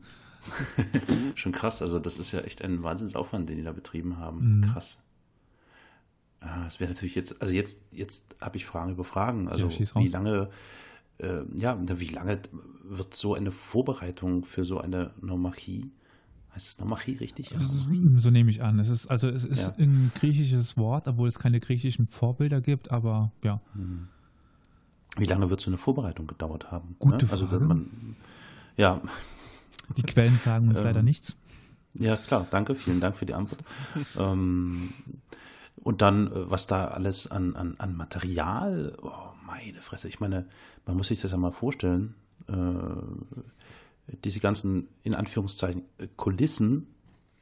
[1.36, 1.82] schon krass.
[1.82, 4.58] Also das ist ja echt ein Wahnsinnsaufwand, den die da betrieben haben.
[4.58, 4.62] Mhm.
[4.62, 5.00] Krass.
[6.42, 9.48] Ah, Es wäre natürlich jetzt, also jetzt, jetzt habe ich Fragen über Fragen.
[9.48, 10.50] Also Ja, wie lange,
[11.20, 12.40] äh, ja, wie lange
[12.84, 15.92] wird so eine Vorbereitung für so eine Nomachie?
[16.54, 17.52] Heißt es Nomachie richtig?
[17.52, 17.60] Ja.
[17.60, 18.80] So nehme ich an.
[18.80, 19.74] Es ist also es ist Ja.
[19.78, 23.62] ein griechisches Wort, obwohl es keine griechischen Vorbilder gibt, aber ja.
[23.74, 24.08] Hm.
[25.18, 26.96] Wie lange wird so eine Vorbereitung gedauert haben?
[27.00, 27.32] Gute ne?
[27.32, 27.66] Also, Frage.
[27.66, 28.16] man,
[28.78, 29.02] ja,
[29.98, 31.36] Die Quellen sagen uns Ähm, leider nichts.
[31.94, 33.64] Ja, klar, danke, vielen Dank für die Antwort.
[34.18, 34.94] ähm,
[35.84, 39.12] und dann, äh, was da alles an, an, an Material, oh,
[39.46, 40.46] meine Fresse, ich meine,
[40.86, 42.16] man muss sich das ja mal vorstellen,
[42.48, 42.54] äh,
[44.24, 46.88] diese ganzen, in Anführungszeichen, äh, Kulissen,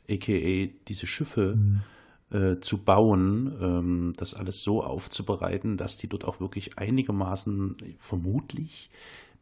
[0.10, 1.58] aka diese Schiffe,
[2.34, 7.94] äh, zu bauen, ähm, das alles so aufzubereiten, dass die dort auch wirklich einigermaßen äh,
[8.00, 8.90] vermutlich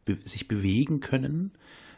[0.04, 1.52] be sich bewegen können.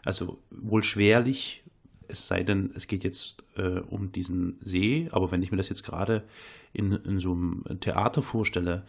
[0.05, 1.65] Also wohl schwerlich,
[2.09, 5.69] es sei denn, es geht jetzt äh, um diesen See, aber wenn ich mir das
[5.69, 6.25] jetzt gerade
[6.73, 8.85] in, in so einem Theater vorstelle,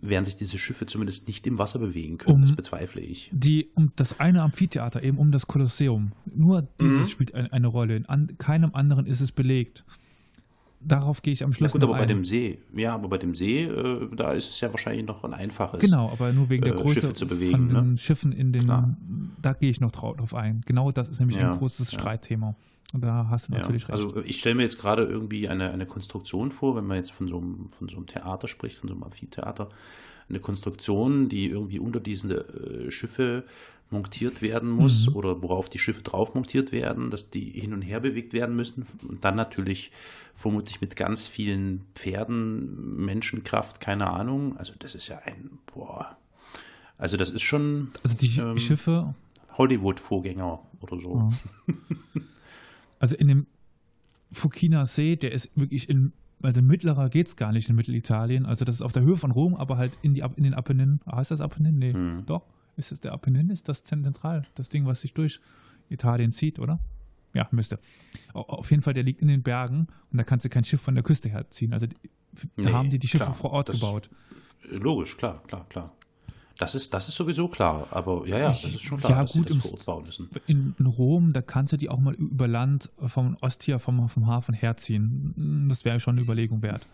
[0.00, 2.36] werden sich diese Schiffe zumindest nicht im Wasser bewegen können.
[2.36, 3.30] Um- das bezweifle ich.
[3.32, 6.12] Die, um das eine Amphitheater, eben um das Kolosseum.
[6.34, 7.04] Nur dieses Mhm.
[7.06, 7.96] spielt ein, eine Rolle.
[7.96, 9.84] In an, keinem anderen ist es belegt.
[10.80, 12.08] Darauf gehe ich am Ja, Schluss gut, noch aber bei ein.
[12.08, 15.34] dem See, ja, aber bei dem See, äh, da ist es ja wahrscheinlich noch ein
[15.34, 15.80] einfaches.
[15.80, 17.98] Genau, aber nur wegen der äh, Größe Schiffe zu bewegen, von den ne?
[17.98, 18.96] Schiffen in den, Klar.
[19.42, 20.62] da gehe ich noch drauf ein.
[20.66, 21.98] Genau das ist nämlich Ja, ein großes ja.
[21.98, 22.54] Streitthema.
[22.92, 23.90] Und da hast du Ja, natürlich recht.
[23.90, 27.26] also ich stelle mir jetzt gerade irgendwie eine, eine Konstruktion vor, wenn man jetzt von
[27.26, 29.70] so, einem, von so einem Theater spricht, von so einem Amphitheater,
[30.28, 32.34] eine Konstruktion, die irgendwie unter diese
[32.86, 33.44] äh, Schiffe
[33.90, 35.16] montiert werden muss Mhm.
[35.16, 38.84] oder worauf die Schiffe drauf montiert werden, dass die hin und her bewegt werden müssen
[39.08, 39.92] und dann natürlich
[40.34, 44.56] vermutlich mit ganz vielen Pferden, Menschenkraft, keine Ahnung.
[44.56, 46.16] Also das ist ja ein, boah,
[46.98, 49.14] also das ist schon also die ähm, Schiffe,
[49.56, 51.30] Hollywood-Vorgänger oder so.
[51.68, 51.74] Ja.
[52.98, 53.46] Also in dem
[54.32, 58.46] Fukina See, der ist wirklich in, also mittlerer geht es gar nicht in Mittelitalien.
[58.46, 61.00] Also das ist auf der Höhe von Rom, aber halt in, die, in den Apenninen.
[61.04, 61.78] Ah, heißt das Apennin?
[61.78, 62.22] Nee, Hm.
[62.26, 62.42] doch.
[62.76, 63.50] Ist es der Apennin?
[63.50, 64.46] Ist das zentral?
[64.54, 65.40] Das Ding, was sich durch
[65.88, 66.78] Italien zieht, oder?
[67.34, 67.78] Ja, müsste.
[68.34, 70.80] Au- Auf jeden Fall, der liegt in den Bergen und da kannst du kein Schiff
[70.80, 71.72] von der Küste her ziehen.
[71.72, 71.96] Also die,
[72.56, 74.10] da Nee, haben die die Schiffe klar, vor Ort gebaut.
[74.70, 75.92] Logisch, klar, klar, klar.
[76.58, 79.32] Das ist, das ist sowieso klar, aber ja, ja, das ist schon klar, Ja, dass
[79.34, 80.30] gut, das vor Ort bauen müssen.
[80.46, 84.26] In, in Rom, da kannst du die auch mal über Land vom Ostia, vom, vom
[84.26, 85.66] Hafen herziehen.
[85.68, 86.86] Das wäre schon eine Überlegung wert.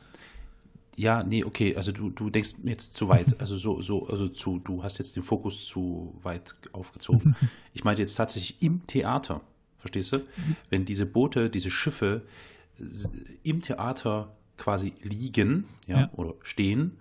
[0.99, 4.59] Ja, nee, okay, also du, du denkst jetzt zu weit, also so, so, also zu,
[4.59, 7.35] du hast jetzt den Fokus zu weit aufgezogen.
[7.75, 9.41] Ich meinte jetzt tatsächlich im Theater,
[9.79, 10.21] verstehst du?
[10.69, 12.23] Wenn diese Boote, diese Schiffe
[13.43, 14.29] im Theater
[14.59, 16.11] quasi liegen, ja, Ja.
[16.17, 16.99] oder stehen,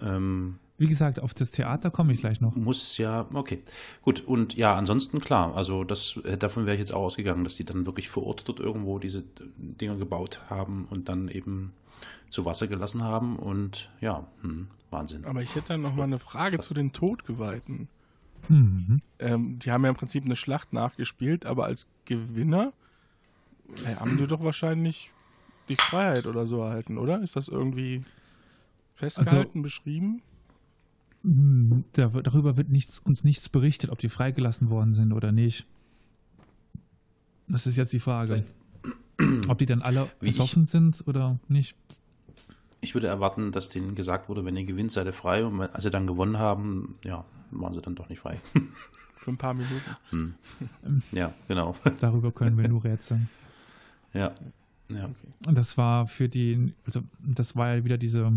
[0.00, 2.54] ähm, Wie gesagt, auf das Theater komme ich gleich noch.
[2.54, 3.58] muss ja, okay,
[4.02, 7.56] gut, und ja, ansonsten klar, also das, äh, davon wäre ich jetzt auch ausgegangen, dass
[7.56, 9.24] die dann wirklich vor Ort dort irgendwo diese
[9.56, 11.72] Dinger gebaut haben und dann eben
[12.30, 15.24] zu Wasser gelassen haben und ja, hm, Wahnsinn.
[15.24, 16.68] Aber ich hätte dann noch mal eine Frage Krass.
[16.68, 17.88] zu den Todgeweihten.
[18.48, 19.00] Mhm.
[19.18, 22.72] Ähm, die haben ja im Prinzip eine Schlacht nachgespielt, aber als Gewinner
[23.84, 25.12] äh, haben die doch wahrscheinlich
[25.68, 27.20] die Freiheit oder so erhalten, oder?
[27.22, 28.02] Ist das irgendwie
[28.94, 30.22] festgehalten, beschrieben?
[31.24, 35.32] Hm, Da, wird- darüber wird nichts, uns nichts berichtet, ob die freigelassen worden sind oder
[35.32, 35.66] nicht.
[37.48, 38.44] Das ist jetzt die Frage.
[39.48, 41.74] Ob die dann alle besoffen sind oder nicht.
[42.80, 45.84] Ich würde erwarten, dass denen gesagt wurde, wenn ihr gewinnt, seid ihr frei und als
[45.84, 48.40] sie dann gewonnen haben, ja, waren sie dann doch nicht frei.
[49.16, 49.96] Für ein paar Minuten.
[50.10, 50.34] Hm.
[51.12, 51.74] Ja, genau.
[52.00, 53.28] Darüber können wir nur rätseln.
[54.14, 54.32] Ja,
[54.88, 55.04] ja.
[55.04, 55.14] Okay.
[55.46, 58.32] Und das war für die, also das war ja wieder diese,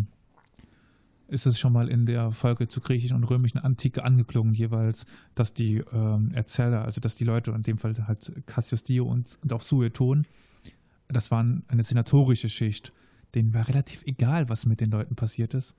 [1.28, 5.54] ist es schon mal in der Folge zur griechischen und römischen Antike angeklungen jeweils, dass
[5.54, 9.54] die ähm, Erzähler, also dass die Leute, in dem Fall halt Cassius Dio und, und
[9.54, 10.26] auch Sueton,
[11.08, 12.92] das waren eine senatorische Schicht.
[13.36, 15.76] Denen war relativ egal, was mit den Leuten passiert ist.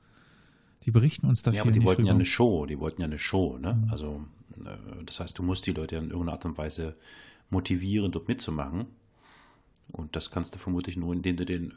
[0.84, 2.16] Die berichten uns dafür Ja, aber die wollten ja drüber.
[2.16, 3.74] eine Show, die wollten ja eine Show, ne?
[3.74, 3.90] Mhm.
[3.90, 4.24] Also,
[4.64, 6.96] äh, das heißt, du musst die Leute ja in irgendeiner Art und Weise
[7.50, 8.86] motivieren, dort mitzumachen.
[9.90, 11.72] Und das kannst du vermutlich nur, indem du denen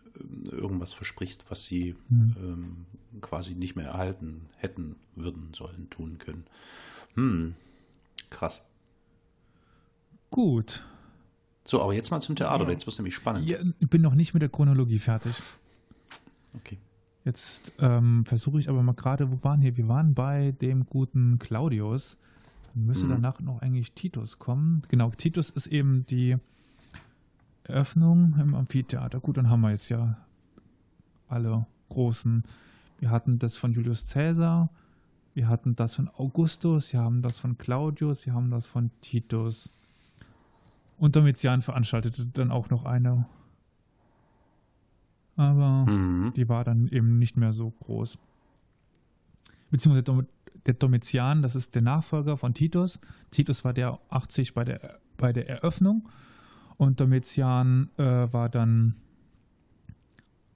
[0.45, 2.35] äh, irgendwas versprichst, was sie Mhm.
[2.39, 2.85] ähm,
[3.21, 6.45] quasi nicht mehr erhalten hätten, würden, sollen, tun können.
[7.15, 7.55] Hm,
[8.29, 8.63] krass.
[10.31, 10.83] Gut.
[11.63, 12.71] So, aber jetzt mal zum Theater, Ja.
[12.71, 13.47] jetzt wird es nämlich spannend.
[13.47, 15.35] Ja, ich bin noch nicht mit der Chronologie fertig.
[16.55, 16.77] Okay.
[17.23, 19.75] Jetzt ähm, versuche ich aber mal gerade, wo waren wir?
[19.77, 22.17] Wir waren bei dem guten Claudius.
[22.73, 23.09] Dann müsste Mhm.
[23.09, 24.83] danach noch eigentlich Titus kommen.
[24.89, 26.37] Genau, Titus ist eben die
[27.63, 29.19] Eröffnung im Amphitheater.
[29.19, 30.17] Gut, dann haben wir jetzt ja
[31.27, 32.43] alle großen.
[32.99, 34.69] Wir hatten das von Julius Caesar,
[35.33, 39.69] wir hatten das von Augustus, wir haben das von Claudius, wir haben das von Titus.
[40.97, 43.25] Und Domitian veranstaltete dann auch noch eine.
[45.35, 46.33] Aber Mhm.
[46.35, 48.17] die war dann eben nicht mehr so groß.
[49.69, 50.25] Beziehungsweise
[50.65, 52.99] der Domitian, das ist der Nachfolger von Titus.
[53.31, 56.07] Titus war der 80 bei der, bei der Eröffnung
[56.77, 58.95] und Domitian äh, war dann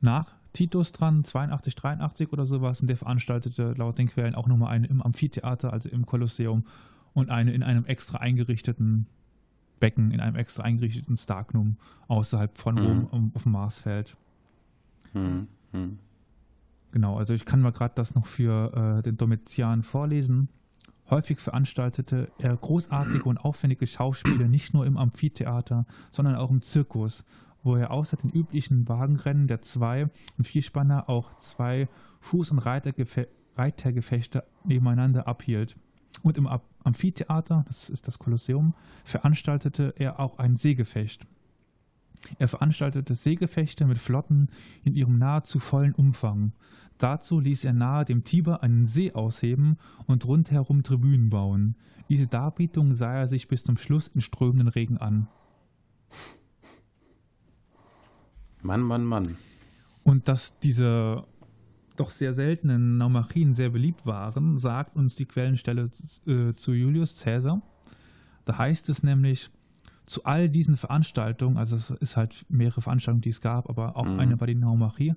[0.02, 4.70] nach Titus dran, 82, 83 oder sowas, und der veranstaltete laut den Quellen auch nochmal
[4.72, 6.66] eine im Amphitheater, also im Kolosseum,
[7.14, 9.06] und eine in einem extra eingerichteten
[9.80, 12.82] Becken, in einem extra eingerichteten Starknum außerhalb von Mhm.
[12.82, 14.16] Rom auf dem Marsfeld.
[15.14, 16.00] Hm, hm.
[16.92, 20.50] Genau, also ich kann mal gerade das noch für äh, den Domitian vorlesen.
[21.10, 27.26] Häufig veranstaltete er großartige und aufwendige Schauspiele nicht nur im Amphitheater, sondern auch im Zirkus,
[27.64, 31.88] wo er außer den üblichen Wagenrennen der Zwei- und Vierspanner auch zwei
[32.24, 35.76] Fuß- und Reitergefe Reitergefechte nebeneinander abhielt.
[36.22, 36.48] Und im
[36.84, 41.26] Amphitheater, das ist das Kolosseum, veranstaltete er auch ein Seegefecht.
[42.38, 44.50] Er veranstaltete Seegefechte mit Flotten
[44.84, 46.54] in ihrem nahezu vollen Umfang.
[46.98, 51.76] Dazu ließ er nahe dem Tiber einen See ausheben und rundherum Tribünen bauen.
[52.10, 55.28] Diese Darbietung sah er sich bis zum Schluss in strömenden Regen an.
[58.62, 59.38] Mann, Mann, Mann.
[60.04, 61.26] Und dass diese
[61.96, 65.92] doch sehr seltenen Naumachien sehr beliebt waren, sagt uns die Quellenstelle
[66.26, 67.62] äh, zu Julius Caesar.
[68.46, 69.50] Da heißt es nämlich,
[70.10, 74.06] zu all diesen Veranstaltungen, also es ist halt mehrere Veranstaltungen, die es gab, aber auch
[74.06, 74.20] Mhm.
[74.20, 75.14] eine war die Naumachie,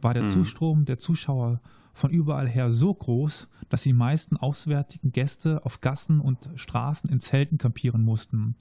[0.00, 0.28] war der Mhm.
[0.28, 1.60] Zustrom der Zuschauer
[1.94, 7.20] von überall her so groß, dass die meisten auswärtigen Gäste auf Gassen und Straßen in
[7.20, 8.54] Zelten kampieren mussten.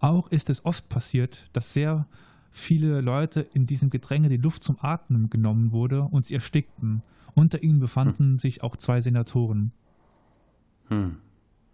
[0.00, 2.06] Auch ist es oft passiert, dass sehr
[2.50, 7.02] viele Leute in diesem Gedränge die Luft zum Atmen genommen wurde und sie erstickten.
[7.34, 9.72] Unter ihnen befanden sich auch zwei Senatoren.
[10.88, 11.16] Hm.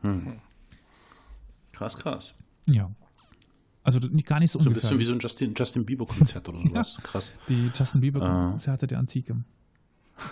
[0.02, 0.40] Hm.
[1.72, 2.35] Krass, krass.
[2.66, 2.90] Ja.
[3.84, 6.60] Also nicht gar nicht so, So ein bisschen wie so ein Justin, Justin Bieber-Konzert oder
[6.66, 6.96] sowas.
[7.02, 7.32] Krass.
[7.48, 8.50] Die Justin Bieber Ah.
[8.50, 9.36] Konzerte der Antike.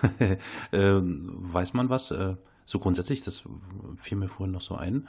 [0.73, 2.11] ähm, weiß man was?
[2.11, 3.43] Äh, so grundsätzlich, das
[3.97, 5.09] fiel mir vorhin noch so ein.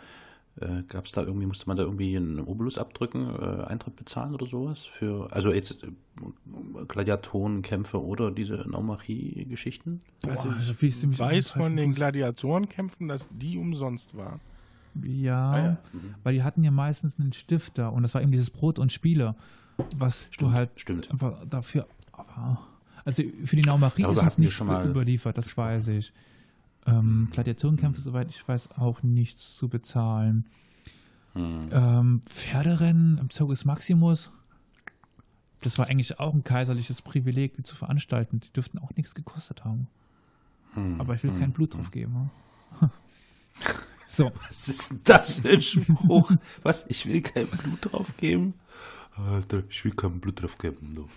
[0.60, 4.34] Äh, Gab es da irgendwie, musste man da irgendwie einen Obolus abdrücken, äh, Eintritt bezahlen
[4.34, 4.86] oder sowas?
[4.86, 5.88] Für, also jetzt äh,
[6.88, 10.00] Gladiatorenkämpfe oder diese Naumachie-Geschichten?
[10.28, 11.94] Also Boah, ich fiel ich ziemlich weiß von den.
[11.94, 14.40] Gladiatorenkämpfen, dass die umsonst waren.
[15.04, 15.78] Ja, Ah ja.
[15.94, 16.16] Mhm.
[16.24, 19.36] weil die hatten ja meistens einen Stifter und das war eben dieses Brot und Spiele,
[19.96, 21.12] was Stimmt, du halt stimmt.
[21.12, 21.88] einfach dafür.
[22.12, 22.60] Aber,
[23.06, 26.14] also für die Darüber ist uns nicht schon mal überliefert, das weiß ich.
[26.86, 30.46] Ähm, Gladiatorenkämpfe, soweit ich weiß, auch nichts zu bezahlen.
[31.34, 31.70] Hm.
[31.72, 34.32] Ähm, Pferderennen im Circus Maximus,
[35.62, 38.40] das war eigentlich auch ein kaiserliches Privileg, die zu veranstalten.
[38.40, 39.88] Die dürften auch nichts gekostet haben.
[40.74, 41.00] Hm.
[41.00, 41.40] Aber ich will Hm.
[41.40, 42.32] kein Blut drauf geben.
[44.12, 46.32] so, Was ist denn das für ein Spruch?
[46.64, 46.86] Was?
[46.90, 48.56] Ich will kein Blut drauf geben?
[49.16, 50.94] Alter, ich will kein Blut drauf geben.
[50.96, 51.10] Du.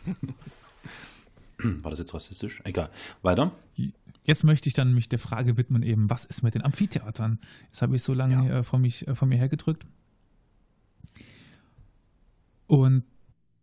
[1.83, 2.61] War das jetzt rassistisch?
[2.65, 2.91] Egal.
[3.23, 3.53] Weiter.
[4.23, 7.41] Jetzt möchte ich dann mich der Frage widmen, eben, was ist mit den Amphitheatern?
[7.67, 9.87] Jetzt habe ich so lange äh, von, mich, äh, von mir hergedrückt.
[12.67, 13.05] Und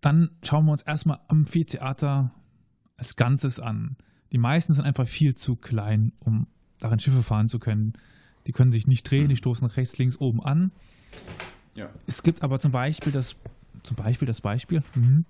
[0.02, 2.34] dann schauen wir uns erstmal Amphitheater
[2.98, 3.98] als Ganzes an.
[4.32, 6.48] Die meisten sind einfach viel zu klein, um
[6.80, 7.94] darin Schiffe fahren zu können.
[8.48, 10.72] Die können sich nicht drehen, die stoßen rechts, links, oben an.
[11.76, 11.90] Ja.
[12.08, 13.36] Es gibt aber zum Beispiel das,
[13.84, 15.26] zum Beispiel das Beispiel, mhm.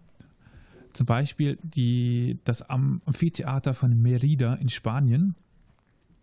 [0.94, 5.36] zum Beispiel die, das Am- Amphitheater von Merida in Spanien.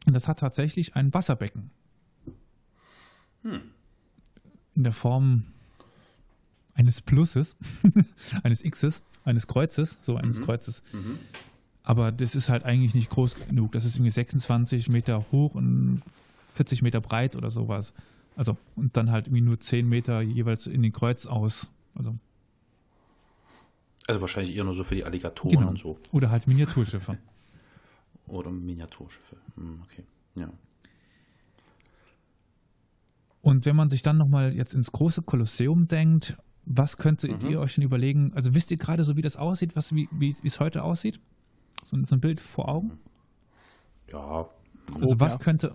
[0.06, 1.70] Und das hat tatsächlich ein Wasserbecken.
[4.74, 5.44] In der Form
[6.74, 7.56] eines Pluses,
[8.42, 10.44] eines Xs, eines Kreuzes, so eines Mhm.
[10.44, 10.82] Kreuzes.
[10.92, 11.18] Mhm.
[11.82, 13.72] Aber das ist halt eigentlich nicht groß genug.
[13.72, 16.02] Das ist irgendwie 26 Meter hoch und
[16.48, 17.92] 40 Meter breit oder sowas.
[18.36, 21.70] Also, und dann halt irgendwie nur 10 Meter jeweils in den Kreuz aus.
[21.94, 22.14] Also,
[24.06, 25.68] Also wahrscheinlich eher nur so für die Alligatoren Genau.
[25.70, 25.98] und so.
[26.12, 27.18] oder halt Miniaturschiffe.
[28.26, 29.36] Oder Miniaturschiffe.
[29.56, 30.04] Hm, okay.
[30.34, 30.52] Ja.
[33.40, 37.48] Und wenn man sich dann nochmal jetzt ins große Kolosseum denkt, was könntet Mhm.
[37.50, 38.32] ihr euch denn überlegen?
[38.34, 41.18] Also wisst ihr gerade so, wie das aussieht, was, wie wie es heute aussieht?
[41.84, 42.98] So, so ein Bild vor Augen?
[44.12, 44.48] Ja.
[44.92, 45.38] Also Grob, was ja.
[45.38, 45.74] könnte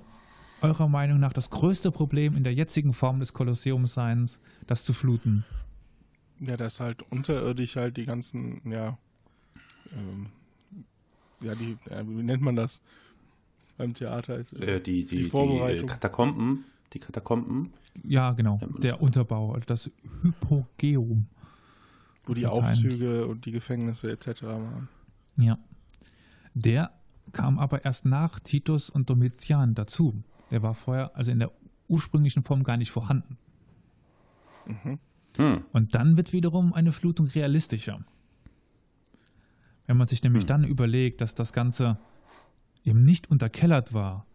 [0.64, 4.30] eurer Meinung nach das größte Problem in der jetzigen Form des Kolosseums sein,
[4.68, 5.44] das zu fluten?
[6.40, 8.98] Ja, dass halt unterirdisch halt die ganzen, ja,
[9.96, 10.28] ähm,
[11.42, 12.82] ja, die, äh, wie nennt man das
[13.78, 14.38] beim Theater?
[14.38, 15.88] Ist, Äh, die, die, Die die, Vorbereitung.
[15.90, 16.66] äh, Katakomben.
[16.94, 17.72] Die Katakomben.
[18.04, 19.02] Ja, genau, der?
[19.02, 19.92] Unterbau, also das
[20.24, 21.28] Hypogeum.
[22.26, 22.46] wo die.
[22.48, 24.44] Aufzüge und die Gefängnisse etc.
[24.44, 24.88] waren.
[25.38, 25.58] Ja.
[26.54, 26.92] Der
[27.34, 30.24] kam aber erst nach Titus und Domitian dazu.
[30.54, 31.52] Der war vorher, also in der
[31.88, 33.40] ursprünglichen Form gar nicht vorhanden.
[34.68, 35.00] Mhm.
[35.36, 35.66] Hm.
[35.74, 38.06] Und dann wird wiederum eine Flutung realistischer.
[39.88, 40.48] Wenn man sich nämlich Hm.
[40.48, 41.98] dann überlegt, dass das Ganze
[42.84, 44.28] eben nicht unterkellert war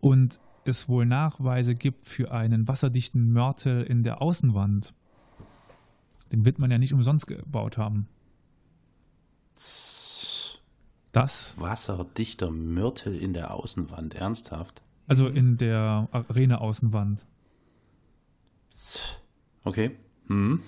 [0.00, 4.92] und es wohl Nachweise gibt für einen wasserdichten Mörtel in der Außenwand,
[6.32, 8.08] den wird man ja nicht umsonst gebaut haben.
[11.12, 14.82] Das, Wasserdichter Mörtel in der Außenwand, ernsthaft?
[15.06, 17.24] Also in der Arena-Außenwand.
[19.64, 19.96] Okay.
[20.28, 20.60] Hm.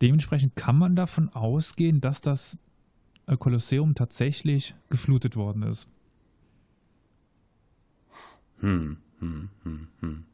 [0.00, 2.58] Dementsprechend kann man davon ausgehen, dass das
[3.26, 5.88] äh, Kolosseum tatsächlich geflutet worden ist.
[8.60, 8.96] Hm.
[9.20, 9.48] Hm.
[9.64, 9.88] Hm.
[10.00, 10.24] Hm.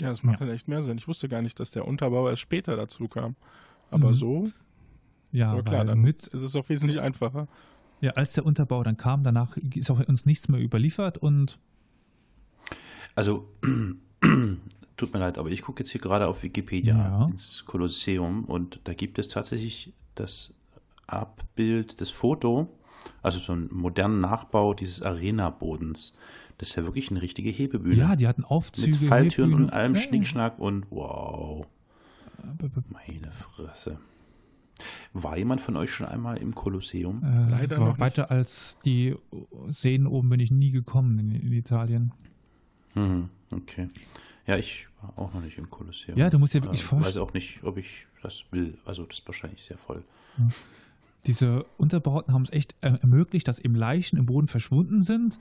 [0.00, 0.46] Ja, das macht Ja.
[0.46, 0.98] dann echt mehr Sinn.
[0.98, 3.34] Ich wusste gar nicht, dass der Unterbau erst später dazu kam.
[3.90, 4.14] Aber Mhm.
[4.14, 4.50] so,
[5.32, 7.48] Ja, aber klar, dann mit, ist es auch wesentlich einfacher.
[8.00, 11.58] ja, als der Unterbau dann kam, danach ist auch uns nichts mehr überliefert und
[13.16, 13.48] Also,
[14.96, 17.26] tut mir leid, aber ich gucke jetzt hier gerade auf Wikipedia Ja.
[17.26, 20.54] ins Kolosseum und da gibt es tatsächlich das
[21.08, 22.68] Abbild, das Foto,
[23.22, 26.14] also so einen modernen Nachbau dieses Arena-Bodens.
[26.58, 27.96] Das ist ja wirklich eine richtige Hebebühne.
[27.96, 28.88] ja, die hatten Aufzüge.
[28.88, 29.72] Mit Falltüren und Hebebühne.
[29.80, 31.66] allem Ja, Schnickschnack und wow,
[32.90, 33.98] meine Fresse.
[35.12, 37.22] War jemand von euch schon einmal im Kolosseum?
[37.24, 39.14] Äh, Leider aber noch weiter als die
[39.68, 42.12] Seen oben bin ich nie gekommen in, in Italien.
[42.96, 43.88] Mhm, okay.
[44.46, 46.18] Ja, ich war auch noch nicht im Kolosseum.
[46.18, 48.78] Ja, du musst dir wirklich äh, vorstellen- weiß auch nicht, ob ich das will.
[48.84, 50.02] Also das ist wahrscheinlich sehr voll.
[51.26, 55.38] Diese Unterbauten haben es echt äh, ermöglicht, dass eben Leichen im Boden verschwunden sind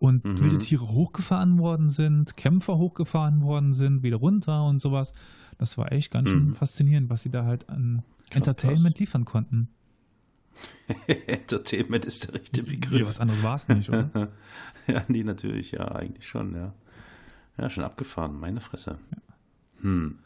[0.00, 0.38] und Mhm.
[0.40, 5.12] wilde Tiere hochgefahren worden sind, Kämpfer hochgefahren worden sind, wieder runter und sowas.
[5.58, 6.54] Das war echt ganz schön Mhm.
[6.54, 9.00] faszinierend, was sie da halt an Krass, Entertainment krass.
[9.00, 9.68] liefern konnten.
[11.06, 13.08] Entertainment ist der richtige Ja, Begriff.
[13.08, 14.10] was anderes war es nicht, oder?
[14.88, 16.72] ja, nee, natürlich, ja, eigentlich schon, ja.
[17.58, 18.98] Ja, schon abgefahren, meine Fresse.
[19.80, 20.18] Hm.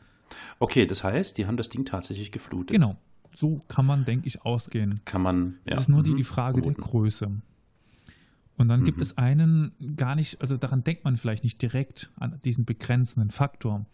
[0.59, 2.74] Okay, das heißt, die haben das Ding tatsächlich geflutet.
[2.74, 2.97] genau.
[3.35, 5.01] So kann man, denke ich, ausgehen.
[5.07, 5.70] Kann man, ja.
[5.76, 6.83] Das ist nur die, mhm, die Frage der vermuten.
[6.83, 7.30] Größe.
[8.59, 9.03] Und dann gibt Mhm.
[9.03, 13.87] es einen gar nicht, also daran denkt man vielleicht nicht direkt an diesen begrenzenden Faktor.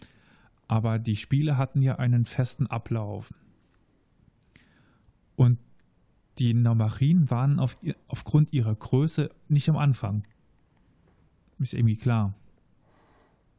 [0.66, 3.32] Aber die Spiele hatten ja einen festen Ablauf.
[5.36, 5.58] Und
[6.40, 7.78] die Nomarien waren auf,
[8.08, 10.24] aufgrund ihrer Größe nicht am Anfang.
[11.60, 12.34] Ist irgendwie klar.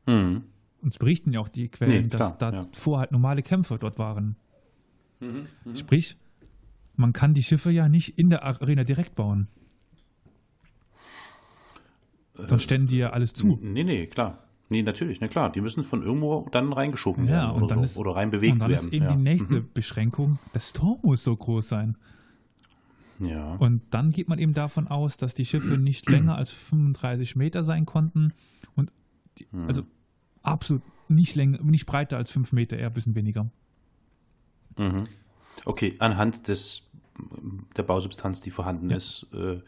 [0.10, 0.44] Hm.
[0.82, 2.68] Uns berichten ja auch die Quellen, Nee, dass da ja.
[2.74, 4.36] vor halt normale Kämpfer dort waren.
[5.20, 6.16] Mhm, Sprich,
[6.96, 9.48] man kann die Schiffe ja nicht in der Arena direkt bauen.
[12.36, 13.60] Sonst stellen die ja alles zu.
[13.62, 14.44] Nee, nee, klar.
[14.70, 15.52] Nee, natürlich, na klar.
[15.52, 18.54] Die müssen von irgendwo dann reingeschoben Ja, werden oder, dann so, ist, oder rein bewegt
[18.54, 18.88] und dann werden.
[18.88, 19.12] ist eben ja.
[19.12, 19.70] die nächste Mhm.
[19.74, 21.98] Beschränkung, das Tor muss so groß sein.
[23.20, 23.56] Ja.
[23.56, 27.64] Und dann geht man eben davon aus, dass die Schiffe nicht länger als 35 Meter
[27.64, 28.32] sein konnten
[28.76, 28.92] und
[29.40, 29.68] die, Mhm.
[29.68, 29.82] also
[30.44, 33.50] absolut nicht länger, nicht breiter als 5 Meter, eher ein bisschen weniger.
[34.78, 35.08] Mhm.
[35.66, 36.84] Okay, anhand des,
[37.76, 38.98] der Bausubstanz, die vorhanden Ja.
[38.98, 39.60] ist, äh,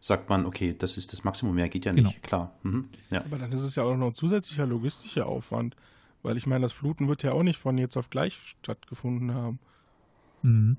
[0.00, 2.16] sagt man, okay, das ist das Maximum, mehr geht ja nicht, Genau.
[2.22, 2.54] klar.
[2.62, 2.88] Mhm.
[3.10, 3.20] Ja.
[3.24, 5.76] Aber dann ist es ja auch noch ein zusätzlicher logistischer Aufwand.
[6.22, 9.58] Weil ich meine, das Fluten wird ja auch nicht von jetzt auf gleich stattgefunden haben.
[10.42, 10.76] Mhm.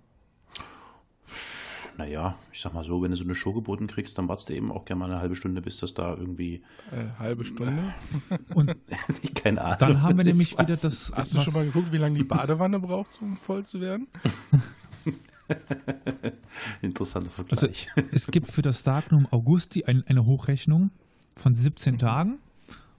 [2.01, 4.55] Naja, ich sag mal so, wenn du so eine Show geboten kriegst, dann wartest du
[4.55, 7.93] eben auch gerne mal eine halbe Stunde, bis das da irgendwie, Äh, halbe Stunde.
[8.55, 8.75] Und
[9.35, 9.77] keine Ahnung.
[9.79, 11.11] dann haben wir nämlich Ich wieder das.
[11.15, 14.07] Hast du schon mal geguckt, wie lange die Badewanne braucht, um voll zu werden?
[16.81, 17.87] Interessanter Also, Vergleich.
[18.11, 20.89] es gibt für das Darknum Augusti ein, eine Hochrechnung
[21.35, 22.39] von 17 Tagen,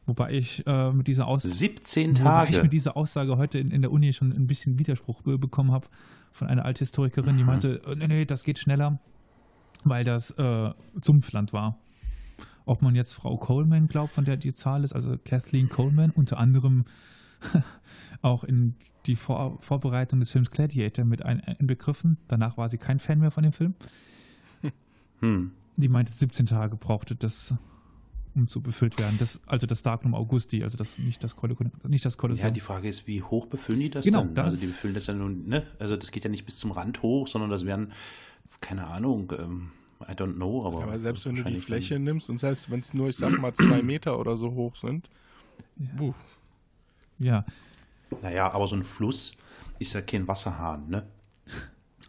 [0.07, 3.83] wobei ich äh, mit dieser Aussage 17 Wobei ich mit dieser Aussage heute in, in
[3.83, 5.89] der Uni schon ein bisschen Widerspruch be bekommen habe
[6.33, 8.99] von einer Althistorikerin, die meinte, äh, nee, nee, das geht schneller,
[9.85, 10.71] weil das äh,
[11.01, 11.79] Sumpfland war.
[12.65, 16.39] Ob man jetzt Frau Coleman glaubt, von der die Zahl ist, also Kathleen Coleman, unter
[16.39, 16.85] anderem
[18.23, 18.75] auch in
[19.07, 22.19] die Vor Vorbereitung des Films Gladiator mit ein inbegriffen.
[22.29, 23.75] Danach war sie kein Fan mehr von dem Film.
[25.21, 25.53] Hm.
[25.77, 27.55] Die meinte, 17 Tage brauchte das,
[28.35, 29.17] um zu befüllt werden.
[29.19, 31.71] Das, also das Darknum Augusti, also das, nicht das Kolosseum.
[31.87, 32.47] Nicht das Kolosseum.
[32.47, 34.35] Ja, die Frage ist, wie hoch befüllen die das Genau, denn?
[34.35, 35.67] das- also die befüllen das ja nun, ne?
[35.79, 37.93] Also das geht ja nicht bis zum Rand hoch, sondern das wären,
[38.61, 39.71] keine Ahnung, ähm,
[40.09, 40.79] I don't know, aber.
[40.81, 43.39] Ja, aber selbst wenn du die Fläche nimmst und selbst wenn es nur, ich sag
[43.39, 45.09] mal, zwei Meter oder so hoch sind,
[45.97, 46.13] puh,
[47.19, 47.45] ja,
[48.11, 49.33] Dann, naja, aber so ein Fluss
[49.79, 51.07] ist ja kein Wasserhahn, ne?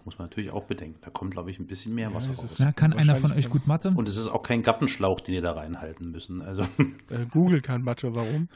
[0.05, 0.97] Muss man natürlich auch bedenken.
[1.01, 2.55] Da kommt, glaube ich, ein bisschen mehr Ja, Wasser raus.
[2.59, 3.91] Na, kann einer von euch gut Mathe?
[3.95, 6.41] Und es ist auch kein Gartenschlauch, den ihr da reinhalten müssen.
[6.41, 6.61] Also,
[7.09, 8.49] äh, Google kann Mathe, warum?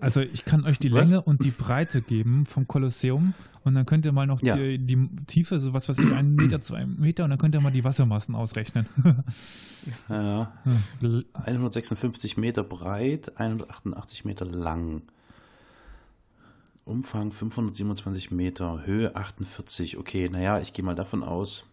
[0.00, 1.10] Also ich kann euch die Was?
[1.10, 4.56] Länge und die Breite geben vom Kolosseum und dann könnt ihr mal noch Ja.
[4.56, 7.60] die, die Tiefe, so was weiß ich, einen Meter, zwei Meter und dann könnt ihr
[7.60, 8.86] mal die Wassermassen ausrechnen.
[10.08, 10.52] ja,
[11.02, 15.02] L- 156 Meter breit, 188 Meter lang.
[16.90, 19.96] Umfang 527 Meter, Höhe 48.
[19.98, 21.64] Okay, naja, ich gehe mal davon aus,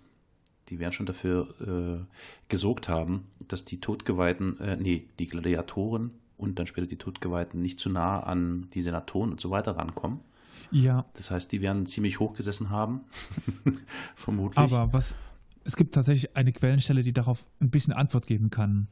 [0.70, 2.05] die werden schon dafür äh,
[2.49, 7.80] gesorgt haben, dass die Todgeweihten, äh, nee, die Gladiatoren und dann später die Todgeweihten nicht
[7.80, 10.20] zu nah an die Senatoren und so weiter rankommen.
[10.72, 13.01] ja, Das heißt, die werden ziemlich hoch gesessen haben,
[14.15, 14.57] vermutlich.
[14.57, 15.15] aber was
[15.63, 18.88] es gibt tatsächlich eine Quellenstelle, die darauf ein bisschen Antwort geben kann.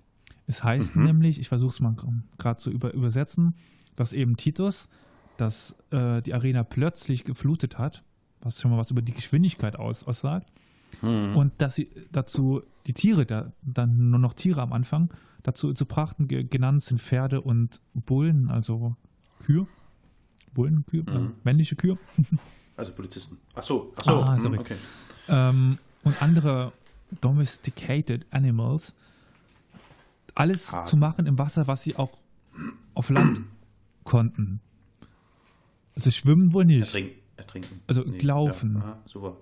[0.46, 1.04] Es heißt Mhm.
[1.06, 1.96] nämlich, ich versuche es mal
[2.38, 3.56] gerade zu über, übersetzen,
[3.96, 4.90] dass eben Titus,
[5.38, 8.04] dass äh, die Arena plötzlich geflutet hat,
[8.42, 10.52] was schon mal was über die Geschwindigkeit aus, aussagt,
[11.02, 11.36] Hm.
[11.36, 15.10] und dass sie dazu die Tiere, da, dann nur noch Tiere am Anfang,
[15.44, 18.96] dazu zu brachten, ge, genannt sind Pferde und Bullen, also
[19.46, 19.68] Kühe.
[20.54, 21.34] Bullen, Kühe, äh, Mhm.
[21.44, 21.98] männliche Kühe.
[22.78, 23.38] Also Polizisten.
[23.56, 24.22] Ach so, ach so.
[24.22, 24.58] Ah, hm, sorry.
[24.60, 24.76] okay.
[25.30, 26.74] ähm, und andere
[27.22, 28.94] domesticated animals.
[30.34, 30.86] Alles Hasen.
[30.88, 32.12] zu machen im Wasser, was sie auch
[32.94, 33.42] auf Land
[34.04, 34.60] konnten.
[35.96, 36.82] Also schwimmen wohl nicht.
[36.82, 37.20] Ertrinken.
[37.38, 37.82] Ertrinken.
[37.88, 38.76] Also laufen.
[38.76, 39.38] Ja, aha, super.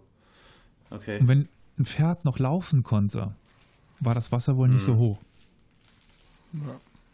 [0.90, 1.20] Okay.
[1.20, 1.48] Und wenn
[1.80, 3.34] ein Pferd noch laufen konnte,
[4.00, 4.86] war das Wasser wohl nicht Mhm.
[4.94, 5.18] so hoch.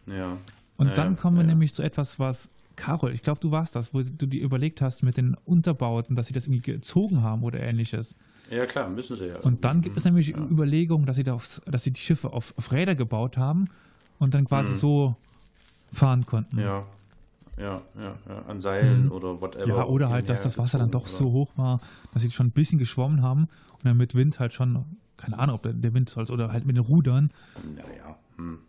[0.08, 0.16] Ja.
[0.16, 0.38] Ja.
[0.78, 3.94] Und Ja, dann kommen wir nämlich zu etwas, was Carol, ich glaube, du warst das,
[3.94, 7.60] wo du dir überlegt hast mit den Unterbauten, dass sie das irgendwie gezogen haben oder
[7.60, 8.16] ähnliches.
[8.50, 9.38] Ja, klar, müssen sie ja.
[9.42, 10.38] Und dann gibt es nämlich Ja.
[10.38, 13.68] Überlegungen, dass sie, da aufs, dass sie die Schiffe auf, auf Räder gebaut haben
[14.18, 14.78] und dann quasi Mhm.
[14.78, 15.16] so
[15.92, 16.58] fahren konnten.
[16.60, 16.86] Ja.
[17.60, 18.42] Ja, ja, ja.
[18.48, 19.12] An Seilen Mhm.
[19.12, 19.68] oder whatever.
[19.68, 21.82] Ja, oder halt, dass das Wasser dann doch so hoch war,
[22.14, 24.86] dass sie schon ein bisschen geschwommen haben und dann mit Wind halt schon,
[25.18, 27.32] keine Ahnung, ob der- Wind soll oder halt mit den Rudern,
[27.76, 28.18] Naja.
[28.38, 28.60] Hm.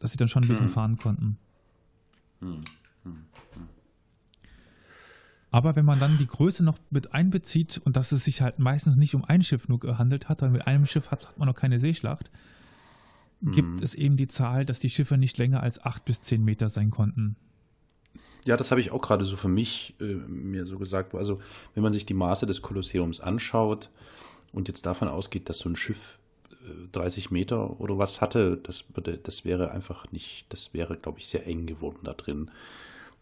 [0.00, 0.72] dass sie dann schon ein bisschen Hm.
[0.72, 1.38] fahren konnten.
[2.40, 2.60] Hm.
[5.52, 8.96] Aber wenn man dann die Größe noch mit einbezieht und dass es sich halt meistens
[8.96, 11.56] nicht um ein Schiff nur gehandelt hat, weil mit einem Schiff hat, hat man noch
[11.56, 12.30] keine Seeschlacht,
[13.42, 13.82] gibt Mhm.
[13.82, 16.90] es eben die Zahl, dass die Schiffe nicht länger als acht bis zehn Meter sein
[16.90, 17.34] konnten.
[18.46, 21.14] Ja, das habe ich auch gerade so für mich äh, mir so gesagt.
[21.14, 21.40] Also,
[21.74, 23.90] wenn man sich die Maße des Kolosseums anschaut
[24.52, 26.18] und jetzt davon ausgeht, dass so ein Schiff
[26.50, 31.18] äh, 30 Meter oder was hatte, das würde, das wäre einfach nicht, das wäre, glaube
[31.18, 32.50] ich, sehr eng geworden da drin.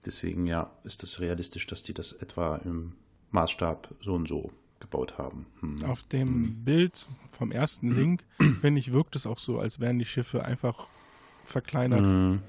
[0.06, 2.92] Deswegen, ja, ist es realistisch, dass die das etwa im
[3.32, 5.46] Maßstab so und so gebaut haben.
[5.60, 5.84] Hm.
[5.84, 8.22] Auf dem Bild vom ersten Link,
[8.60, 10.86] finde ich, wirkt es auch so, als wären die Schiffe einfach
[11.44, 12.40] verkleinert Hm.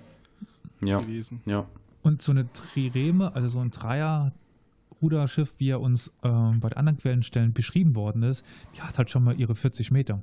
[0.81, 1.41] Ja, gewesen.
[1.45, 1.65] ja.
[2.01, 6.97] Und so eine Trireme, also so ein Dreier-Ruderschiff, wie er uns ähm, bei den anderen
[6.97, 8.45] Quellenstellen beschrieben worden ist,
[8.75, 10.21] die hat halt schon mal ihre 40 Meter.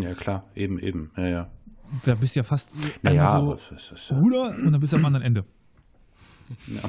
[0.00, 1.10] Ja, klar, eben, eben.
[1.16, 1.50] Ja, ja.
[2.04, 2.70] Da bist du ja fast
[3.02, 5.44] Naja, so es ist, Ruder und dann bist du am anderen Ende.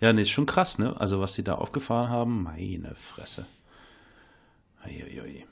[0.00, 0.98] Ja, nee, ist schon krass, ne?
[1.00, 3.46] Also, was sie da aufgefahren haben, meine Fresse.
[4.82, 5.46] Eieiei.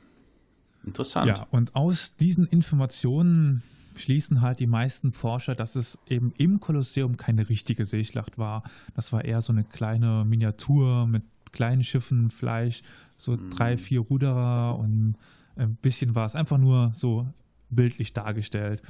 [0.84, 1.38] Interessant.
[1.38, 3.62] Ja, und aus diesen Informationen
[3.96, 8.62] schließen halt die meisten Forscher, dass es eben im Kolosseum keine richtige Seeschlacht war.
[8.94, 11.22] Das war eher so eine kleine Miniatur mit
[11.52, 12.84] kleinen Schiffen, vielleicht
[13.16, 13.50] so Mhm.
[13.50, 15.16] drei, vier Ruderer und
[15.56, 17.26] ein bisschen war es einfach nur so
[17.70, 18.82] bildlich dargestellt.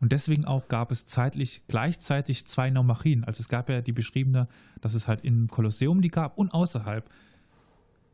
[0.00, 3.24] Und deswegen auch gab es zeitlich gleichzeitig zwei Naumachien.
[3.24, 4.48] Also es gab ja die beschriebene,
[4.80, 7.08] dass es halt im Kolosseum die gab und außerhalb.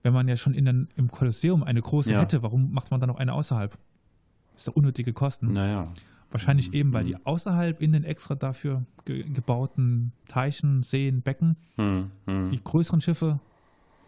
[0.03, 2.21] Wenn man ja schon in den, im Kolosseum eine große Ja.
[2.21, 3.77] hätte, warum macht man dann noch eine außerhalb?
[4.57, 5.53] ist doch unnötige Kosten.
[5.55, 5.91] Naja.
[6.31, 6.75] Wahrscheinlich Mhm.
[6.75, 12.51] eben, weil die außerhalb in den extra dafür ge gebauten Teichen, Seen, Becken Hm, hm.
[12.51, 13.41] die größeren Schiffe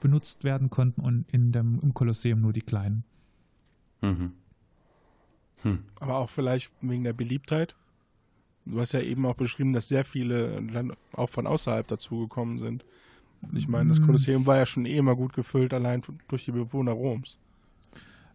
[0.00, 3.04] benutzt werden konnten und in dem, im Kolosseum nur die kleinen.
[4.02, 4.32] Mhm.
[5.62, 5.78] Hm.
[6.00, 7.76] Aber auch vielleicht wegen der Beliebtheit.
[8.64, 12.84] Du hast ja eben auch beschrieben, dass sehr viele dann auch von außerhalb dazugekommen sind.
[13.52, 14.06] Ich meine, das Mm.
[14.06, 17.40] Kolosseum war ja schon eh immer gut gefüllt, allein durch die Bewohner Roms.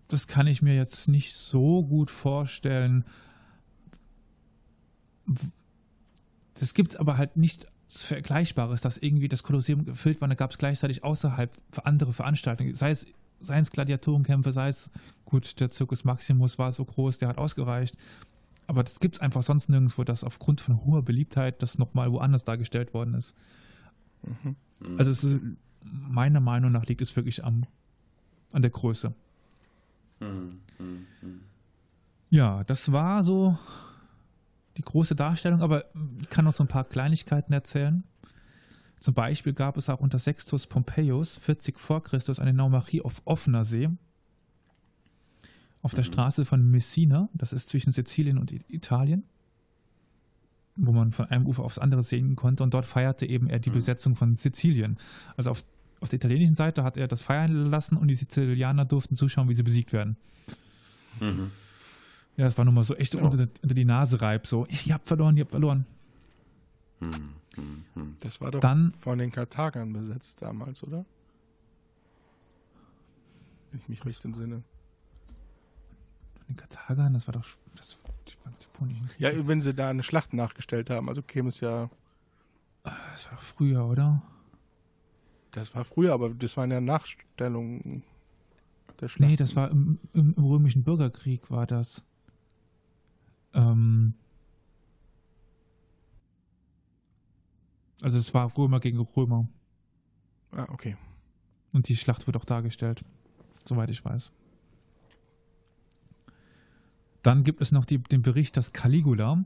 [0.10, 3.06] Das kann ich mir jetzt nicht so gut vorstellen.
[6.56, 10.58] Das gibt aber halt nicht Vergleichbares, dass irgendwie das Kolosseum gefüllt war, da gab es
[10.58, 13.06] gleichzeitig außerhalb für andere Veranstaltungen, sei es,
[13.40, 14.90] seien es Gladiatorenkämpfe, sei es,
[15.26, 17.96] gut, der Circus Maximus war so groß, der hat ausgereicht.
[18.66, 22.44] Aber das gibt es einfach sonst nirgendwo, dass aufgrund von hoher Beliebtheit das nochmal woanders
[22.44, 23.34] dargestellt worden ist.
[24.24, 24.56] Mhm.
[24.98, 25.40] Also es ist,
[25.82, 27.66] meiner Meinung nach liegt es wirklich am,
[28.52, 29.14] an der Größe.
[30.20, 31.42] Hm, hm, hm.
[32.30, 33.58] Ja, das war so
[34.78, 35.86] die große Darstellung, aber
[36.22, 38.04] ich kann noch so ein paar Kleinigkeiten erzählen.
[39.00, 43.64] Zum Beispiel gab es auch unter Sextus Pompeius 40 vor Christus eine Naumachie auf offener
[43.64, 43.90] See.
[45.82, 46.08] Auf der Mhm.
[46.08, 49.24] Straße von Messina, das ist zwischen Sizilien und Italien,
[50.76, 52.64] wo man von einem Ufer aufs andere sehen konnte.
[52.64, 53.76] Und dort feierte eben er die Mhm.
[53.76, 54.98] Besetzung von Sizilien.
[55.38, 55.64] Also auf,
[56.00, 59.54] auf der italienischen Seite hat er das feiern lassen und die Sizilianer durften zuschauen, wie
[59.56, 60.18] sie besiegt werden.
[61.20, 61.52] Mhm.
[62.38, 63.26] Ja, das war nochmal so echt so Ja.
[63.26, 65.86] unter, unter die Nase reib, so, ihr habt verloren, ihr habt verloren.
[67.00, 67.12] Hm,
[67.56, 68.18] hm, hm.
[68.22, 71.06] Das war doch Dann, von den Karthagern besetzt damals, oder?
[73.72, 74.64] Wenn ich mich recht entsinne.
[76.48, 78.00] den Karthagern, das war doch, das.
[79.18, 81.90] Ja, wenn sie da eine Schlacht nachgestellt haben, also käme es ja,
[82.84, 84.22] das war doch früher, oder?
[85.52, 88.04] das war früher, aber das waren ja Nachstellungen.
[89.02, 89.30] der Schlacht?
[89.30, 92.04] Nee, das war im, im, im römischen Bürgerkrieg war das.
[93.54, 94.14] Ähm,
[98.02, 99.48] also es war Römer gegen Römer.
[100.52, 100.98] Ah, okay.
[101.74, 103.04] Und die Schlacht wird auch dargestellt,
[103.66, 104.32] soweit ich weiß.
[107.24, 109.44] Dann gibt es noch die, den Bericht, dass Caligula,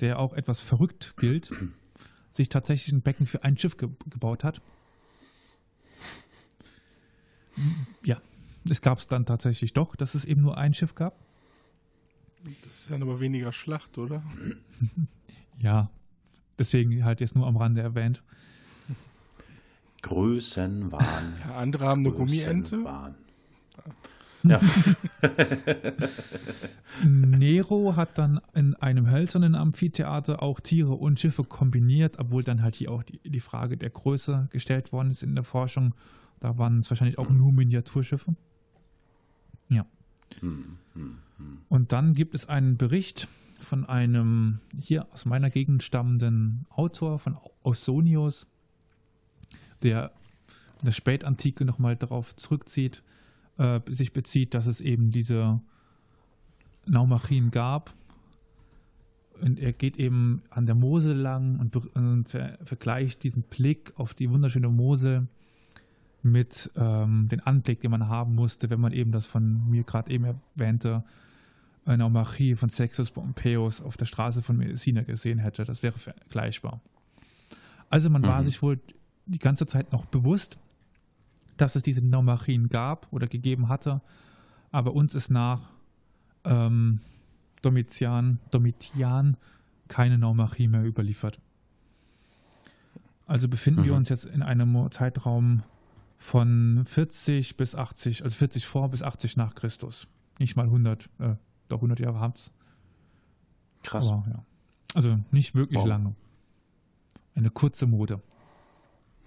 [0.00, 1.50] der auch etwas verrückt gilt,
[2.32, 4.60] sich tatsächlich ein Becken für ein Schiff ge gebaut hat.
[8.04, 8.20] Ja,
[8.68, 11.16] es gab es dann tatsächlich doch, dass es eben nur ein Schiff gab.
[12.66, 14.22] Das ist dann aber weniger Schlacht, oder?
[15.60, 15.90] Ja,
[16.56, 18.22] deswegen halt jetzt nur am Rande erwähnt.
[20.02, 21.34] Größenwahn.
[21.48, 22.76] Ja, andere haben eine Gummiente.
[22.76, 23.16] Größenwahn.
[24.44, 24.60] Ja,
[27.04, 32.76] Nero hat dann in einem hölzernen Amphitheater auch Tiere und Schiffe kombiniert, obwohl dann halt
[32.76, 35.94] hier auch die, die Frage der Größe gestellt worden ist in der Forschung.
[36.38, 38.36] Da waren es wahrscheinlich auch nur Miniaturschiffe.
[39.68, 39.84] Ja.
[41.68, 43.28] Und dann gibt es einen Bericht
[43.58, 48.46] von einem hier aus meiner Gegend stammenden Autor von Ausonius,
[49.82, 50.12] der
[50.80, 53.02] in der Spätantike nochmal darauf zurückzieht,
[53.58, 55.60] äh, sich bezieht, dass es eben diese
[56.86, 57.94] Naumachien gab.
[59.40, 64.14] Und er geht eben an der Mosel lang und, und ver vergleicht diesen Blick auf
[64.14, 65.28] die wunderschöne Mosel
[66.22, 70.10] mit ähm, den Anblick, den man haben musste, wenn man eben das von mir gerade
[70.10, 70.24] eben
[70.56, 71.04] erwähnte
[71.88, 75.64] äh, Naumachie von Sextus Pompeius auf der Straße von Messina gesehen hätte.
[75.64, 76.80] Das wäre vergleichbar.
[77.90, 78.44] Also man war Mhm.
[78.46, 78.78] sich wohl
[79.26, 80.58] die ganze Zeit noch bewusst,
[81.56, 84.00] dass es diese Naumachien gab oder gegeben hatte,
[84.70, 85.70] aber uns ist nach
[86.44, 87.00] ähm,
[87.62, 89.36] Domitian, Domitian
[89.88, 91.40] keine Naumachie mehr überliefert.
[93.26, 93.98] Also befinden wir Mhm.
[93.98, 95.62] uns jetzt in einem Zeitraum
[96.16, 100.06] von 40 bis 80, also 40 vor bis 80 nach Christus.
[100.38, 101.34] Nicht mal 100, äh,
[101.68, 102.50] doch 100 Jahre habt's.
[103.82, 104.08] krass.
[104.08, 104.44] Aber, ja.
[104.94, 105.86] Also nicht wirklich Wow.
[105.88, 106.14] lange.
[107.34, 108.20] Eine kurze Mode.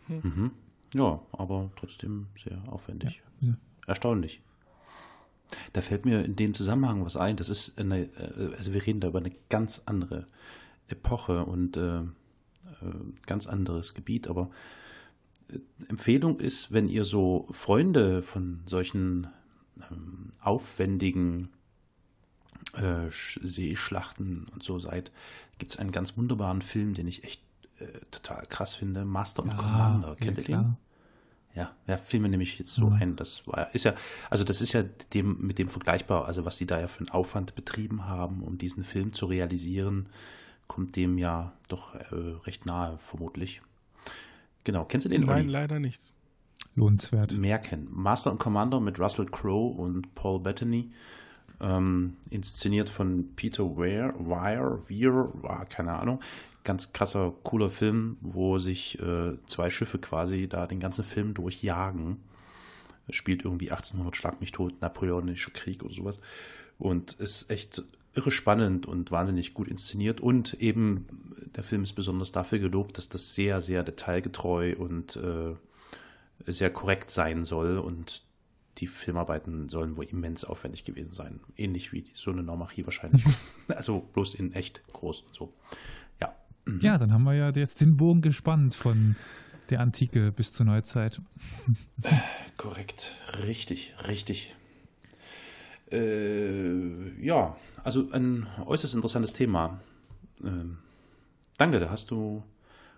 [0.07, 0.51] Mhm.
[0.93, 3.21] Ja, aber trotzdem sehr aufwendig.
[3.39, 3.53] Ja.
[3.87, 4.41] Erstaunlich.
[5.73, 7.37] Da fällt mir in dem Zusammenhang was ein.
[7.37, 10.27] Das ist eine, äh, also wir reden da über eine ganz andere
[10.87, 12.05] Epoche und äh, äh,
[13.25, 14.49] ganz anderes Gebiet, aber
[15.49, 19.27] äh, Empfehlung ist, wenn ihr so Freunde von solchen
[19.89, 21.49] ähm, aufwendigen
[22.73, 25.11] äh, Sch- Seeschlachten und so seid,
[25.57, 27.41] gibt es einen ganz wunderbaren Film, den ich echt
[27.79, 29.05] äh, total krass finde.
[29.05, 30.15] Master und Commander.
[30.15, 30.77] Kennt ihr den?
[31.53, 32.93] Ja, ja, fiel mir nämlich jetzt so Mhm.
[32.93, 33.15] ein.
[33.17, 33.93] Das war, ist ja,
[34.29, 37.09] also das ist ja dem, mit dem vergleichbar, also was sie da ja für einen
[37.09, 40.07] Aufwand betrieben haben, um diesen Film zu realisieren,
[40.67, 42.05] kommt dem ja doch äh,
[42.45, 43.61] recht nahe, vermutlich.
[44.63, 45.23] Genau, kennst du den?
[45.23, 45.51] Nein, Olli?
[45.51, 46.01] leider nicht.
[46.75, 47.33] Lohnenswert.
[47.33, 47.89] mehr kennen.
[47.91, 50.91] Master and Commander mit Russell Crowe und Paul Bettany.
[51.61, 56.19] Ähm, inszeniert von Peter Weir, Weir, Weir, war keine Ahnung.
[56.63, 62.17] Ganz krasser, cooler Film, wo sich äh, zwei Schiffe quasi da den ganzen Film durchjagen.
[63.07, 66.19] Es spielt irgendwie 1800 Schlag mich tot, Napoleonischer Krieg oder sowas.
[66.79, 67.83] Und ist echt
[68.13, 70.19] irre spannend und wahnsinnig gut inszeniert.
[70.19, 71.05] Und eben,
[71.55, 75.55] der Film ist besonders dafür gelobt, dass das sehr, sehr detailgetreu und äh,
[76.45, 78.23] sehr korrekt sein soll und
[78.81, 81.39] die Filmarbeiten sollen wohl immens aufwendig gewesen sein.
[81.55, 83.23] Ähnlich wie so eine Normachie wahrscheinlich.
[83.67, 85.53] also bloß in echt groß und so.
[86.19, 86.35] Ja.
[86.81, 89.15] Ja, dann haben wir ja jetzt den Bogen gespannt von
[89.69, 91.21] der Antike bis zur Neuzeit.
[92.57, 93.15] Korrekt.
[93.45, 94.55] Richtig, richtig.
[95.91, 99.79] Äh, ja, also ein äußerst interessantes Thema.
[100.43, 100.79] Ähm,
[101.57, 102.43] danke, da hast du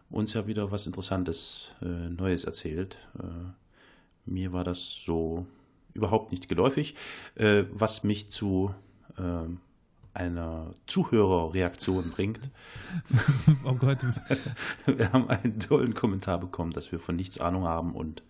[0.09, 2.97] uns ja wieder was Interessantes äh, Neues erzählt.
[3.19, 3.51] Äh,
[4.25, 5.45] mir war das so
[5.93, 6.95] überhaupt nicht geläufig,
[7.35, 8.73] äh, was mich zu
[9.17, 9.59] ähm,
[10.13, 12.49] einer Zuhörerreaktion bringt.
[13.65, 13.99] Oh Gott,
[14.85, 18.23] Wir haben einen tollen Kommentar bekommen, dass wir von nichts Ahnung haben und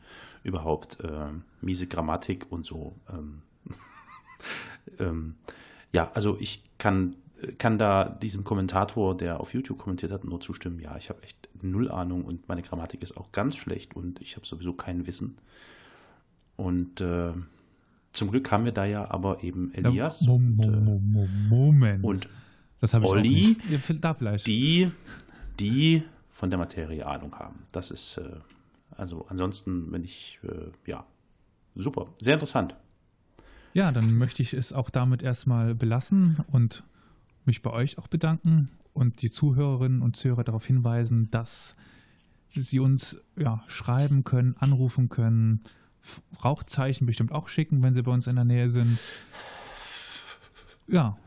[0.43, 2.95] überhaupt ähm, miese Grammatik und so.
[3.09, 3.41] Ähm,
[4.99, 5.35] ähm,
[5.93, 7.15] ja, also ich kann,
[7.57, 10.79] kann da diesem Kommentator, der auf YouTube kommentiert hat, nur zustimmen.
[10.79, 14.35] Ja, ich habe echt null Ahnung und meine Grammatik ist auch ganz schlecht und ich
[14.35, 15.37] habe sowieso kein Wissen.
[16.55, 17.33] Und äh,
[18.13, 22.03] zum Glück haben wir da ja aber eben Elias Mo und, äh, Mo Mo Moment.
[22.03, 22.29] und
[22.79, 23.57] das habe ich Olli.
[23.69, 24.45] Ja, Da vielleicht.
[24.45, 24.91] die,
[25.59, 27.59] die von der Materie Ahnung haben.
[27.71, 28.23] Das ist, äh,
[28.91, 31.05] also ansonsten, wenn ich, äh, ja,
[31.75, 32.75] super, sehr interessant.
[33.73, 36.83] Ja, dann möchte ich es auch damit erstmal belassen und
[37.45, 41.75] mich bei euch auch bedanken und die Zuhörerinnen und Zuhörer darauf hinweisen, dass
[42.51, 45.61] sie uns ja, schreiben können, anrufen können,
[46.43, 48.97] Rauchzeichen bestimmt auch schicken, wenn sie bei uns in der Nähe sind.
[50.87, 51.17] Ja.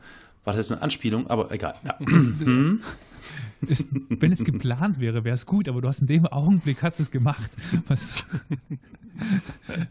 [0.43, 1.27] War das jetzt eine Anspielung?
[1.27, 1.75] Aber egal.
[1.83, 1.97] Ja.
[3.67, 6.99] Es, wenn es geplant wäre, wäre es gut, aber du hast in dem Augenblick hast
[6.99, 7.51] es gemacht.
[7.87, 8.23] Was,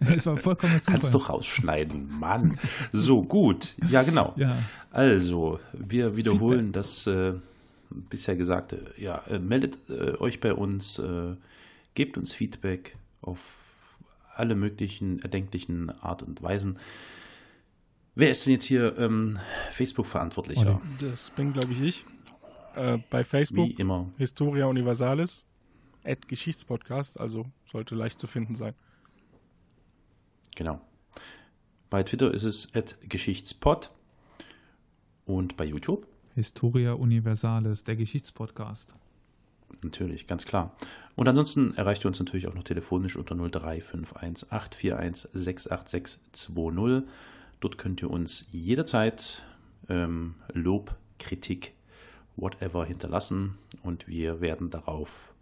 [0.00, 0.94] es war vollkommen Zufall.
[0.94, 2.58] Kannst du rausschneiden, Mann.
[2.92, 3.76] So, gut.
[3.90, 4.34] Ja, genau.
[4.36, 4.56] Ja.
[4.92, 7.34] Also, wir wiederholen das äh,
[7.90, 8.92] bisher Gesagte.
[8.96, 11.34] Ja, äh, meldet äh, euch bei uns, äh,
[11.94, 13.65] gebt uns Feedback auf
[14.38, 16.78] alle möglichen erdenklichen Art und Weisen.
[18.14, 19.38] Wer ist denn jetzt hier ähm,
[19.72, 20.80] Facebook-Verantwortlicher?
[21.00, 22.06] Das bin, glaube ich, ich.
[22.74, 24.10] Äh, bei Facebook Wie immer.
[24.16, 25.44] Historia Universalis,
[26.04, 28.74] at Geschichtspodcast, also sollte leicht zu finden sein.
[30.54, 30.80] Genau.
[31.90, 33.90] Bei Twitter ist es at Geschichtspod
[35.24, 38.94] und bei YouTube Historia Universalis, der Geschichtspodcast.
[39.82, 40.76] Natürlich, ganz klar.
[41.14, 47.08] Und ansonsten erreicht ihr uns natürlich auch noch telefonisch unter 0351 841 68620.
[47.60, 49.42] Dort könnt ihr uns jederzeit
[49.88, 51.72] ähm, Lob, Kritik,
[52.36, 55.32] whatever hinterlassen und wir werden darauf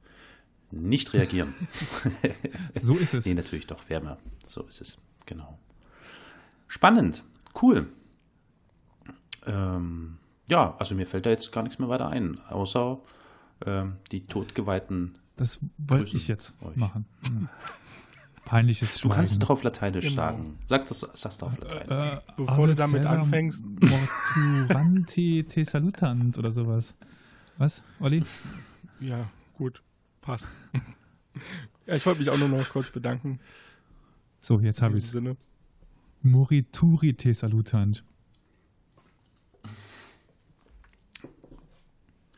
[0.70, 1.54] nicht reagieren.
[2.80, 3.24] So ist es.
[3.26, 4.18] Nee, natürlich doch, wärmer.
[4.44, 4.98] So ist es.
[5.26, 5.58] Genau.
[6.68, 7.22] Spannend.
[7.60, 7.88] Cool.
[9.46, 10.18] Ähm,
[10.48, 13.00] ja, also mir fällt da jetzt gar nichts mehr weiter ein, außer
[13.66, 15.12] ähm, die totgeweihten.
[15.36, 16.76] Das wollte ich jetzt euch.
[16.76, 17.06] machen.
[17.26, 17.48] Hm.
[18.44, 19.14] Peinliches Du Schweigen.
[19.14, 20.16] kannst es doch auf Lateinisch Genau.
[20.16, 20.58] sagen.
[20.66, 21.90] Sag das, sag's doch auf Lateinisch.
[21.90, 23.64] Äh, Bevor du damit anfängst.
[23.64, 26.94] Morturanti te salutant oder sowas.
[27.56, 28.22] Was, Olli?
[29.00, 29.82] Ja, gut,
[30.20, 30.46] passt.
[31.86, 33.38] ja, ich wollte mich auch nur noch kurz bedanken.
[34.42, 35.36] So, jetzt habe ich Sinne.
[36.22, 38.04] Morituri te salutant.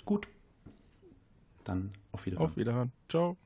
[0.05, 0.29] Gut.
[1.67, 2.47] Dann auf Wiedersehen.
[2.47, 2.93] Auf Wiederhören.
[3.09, 3.37] Ciao.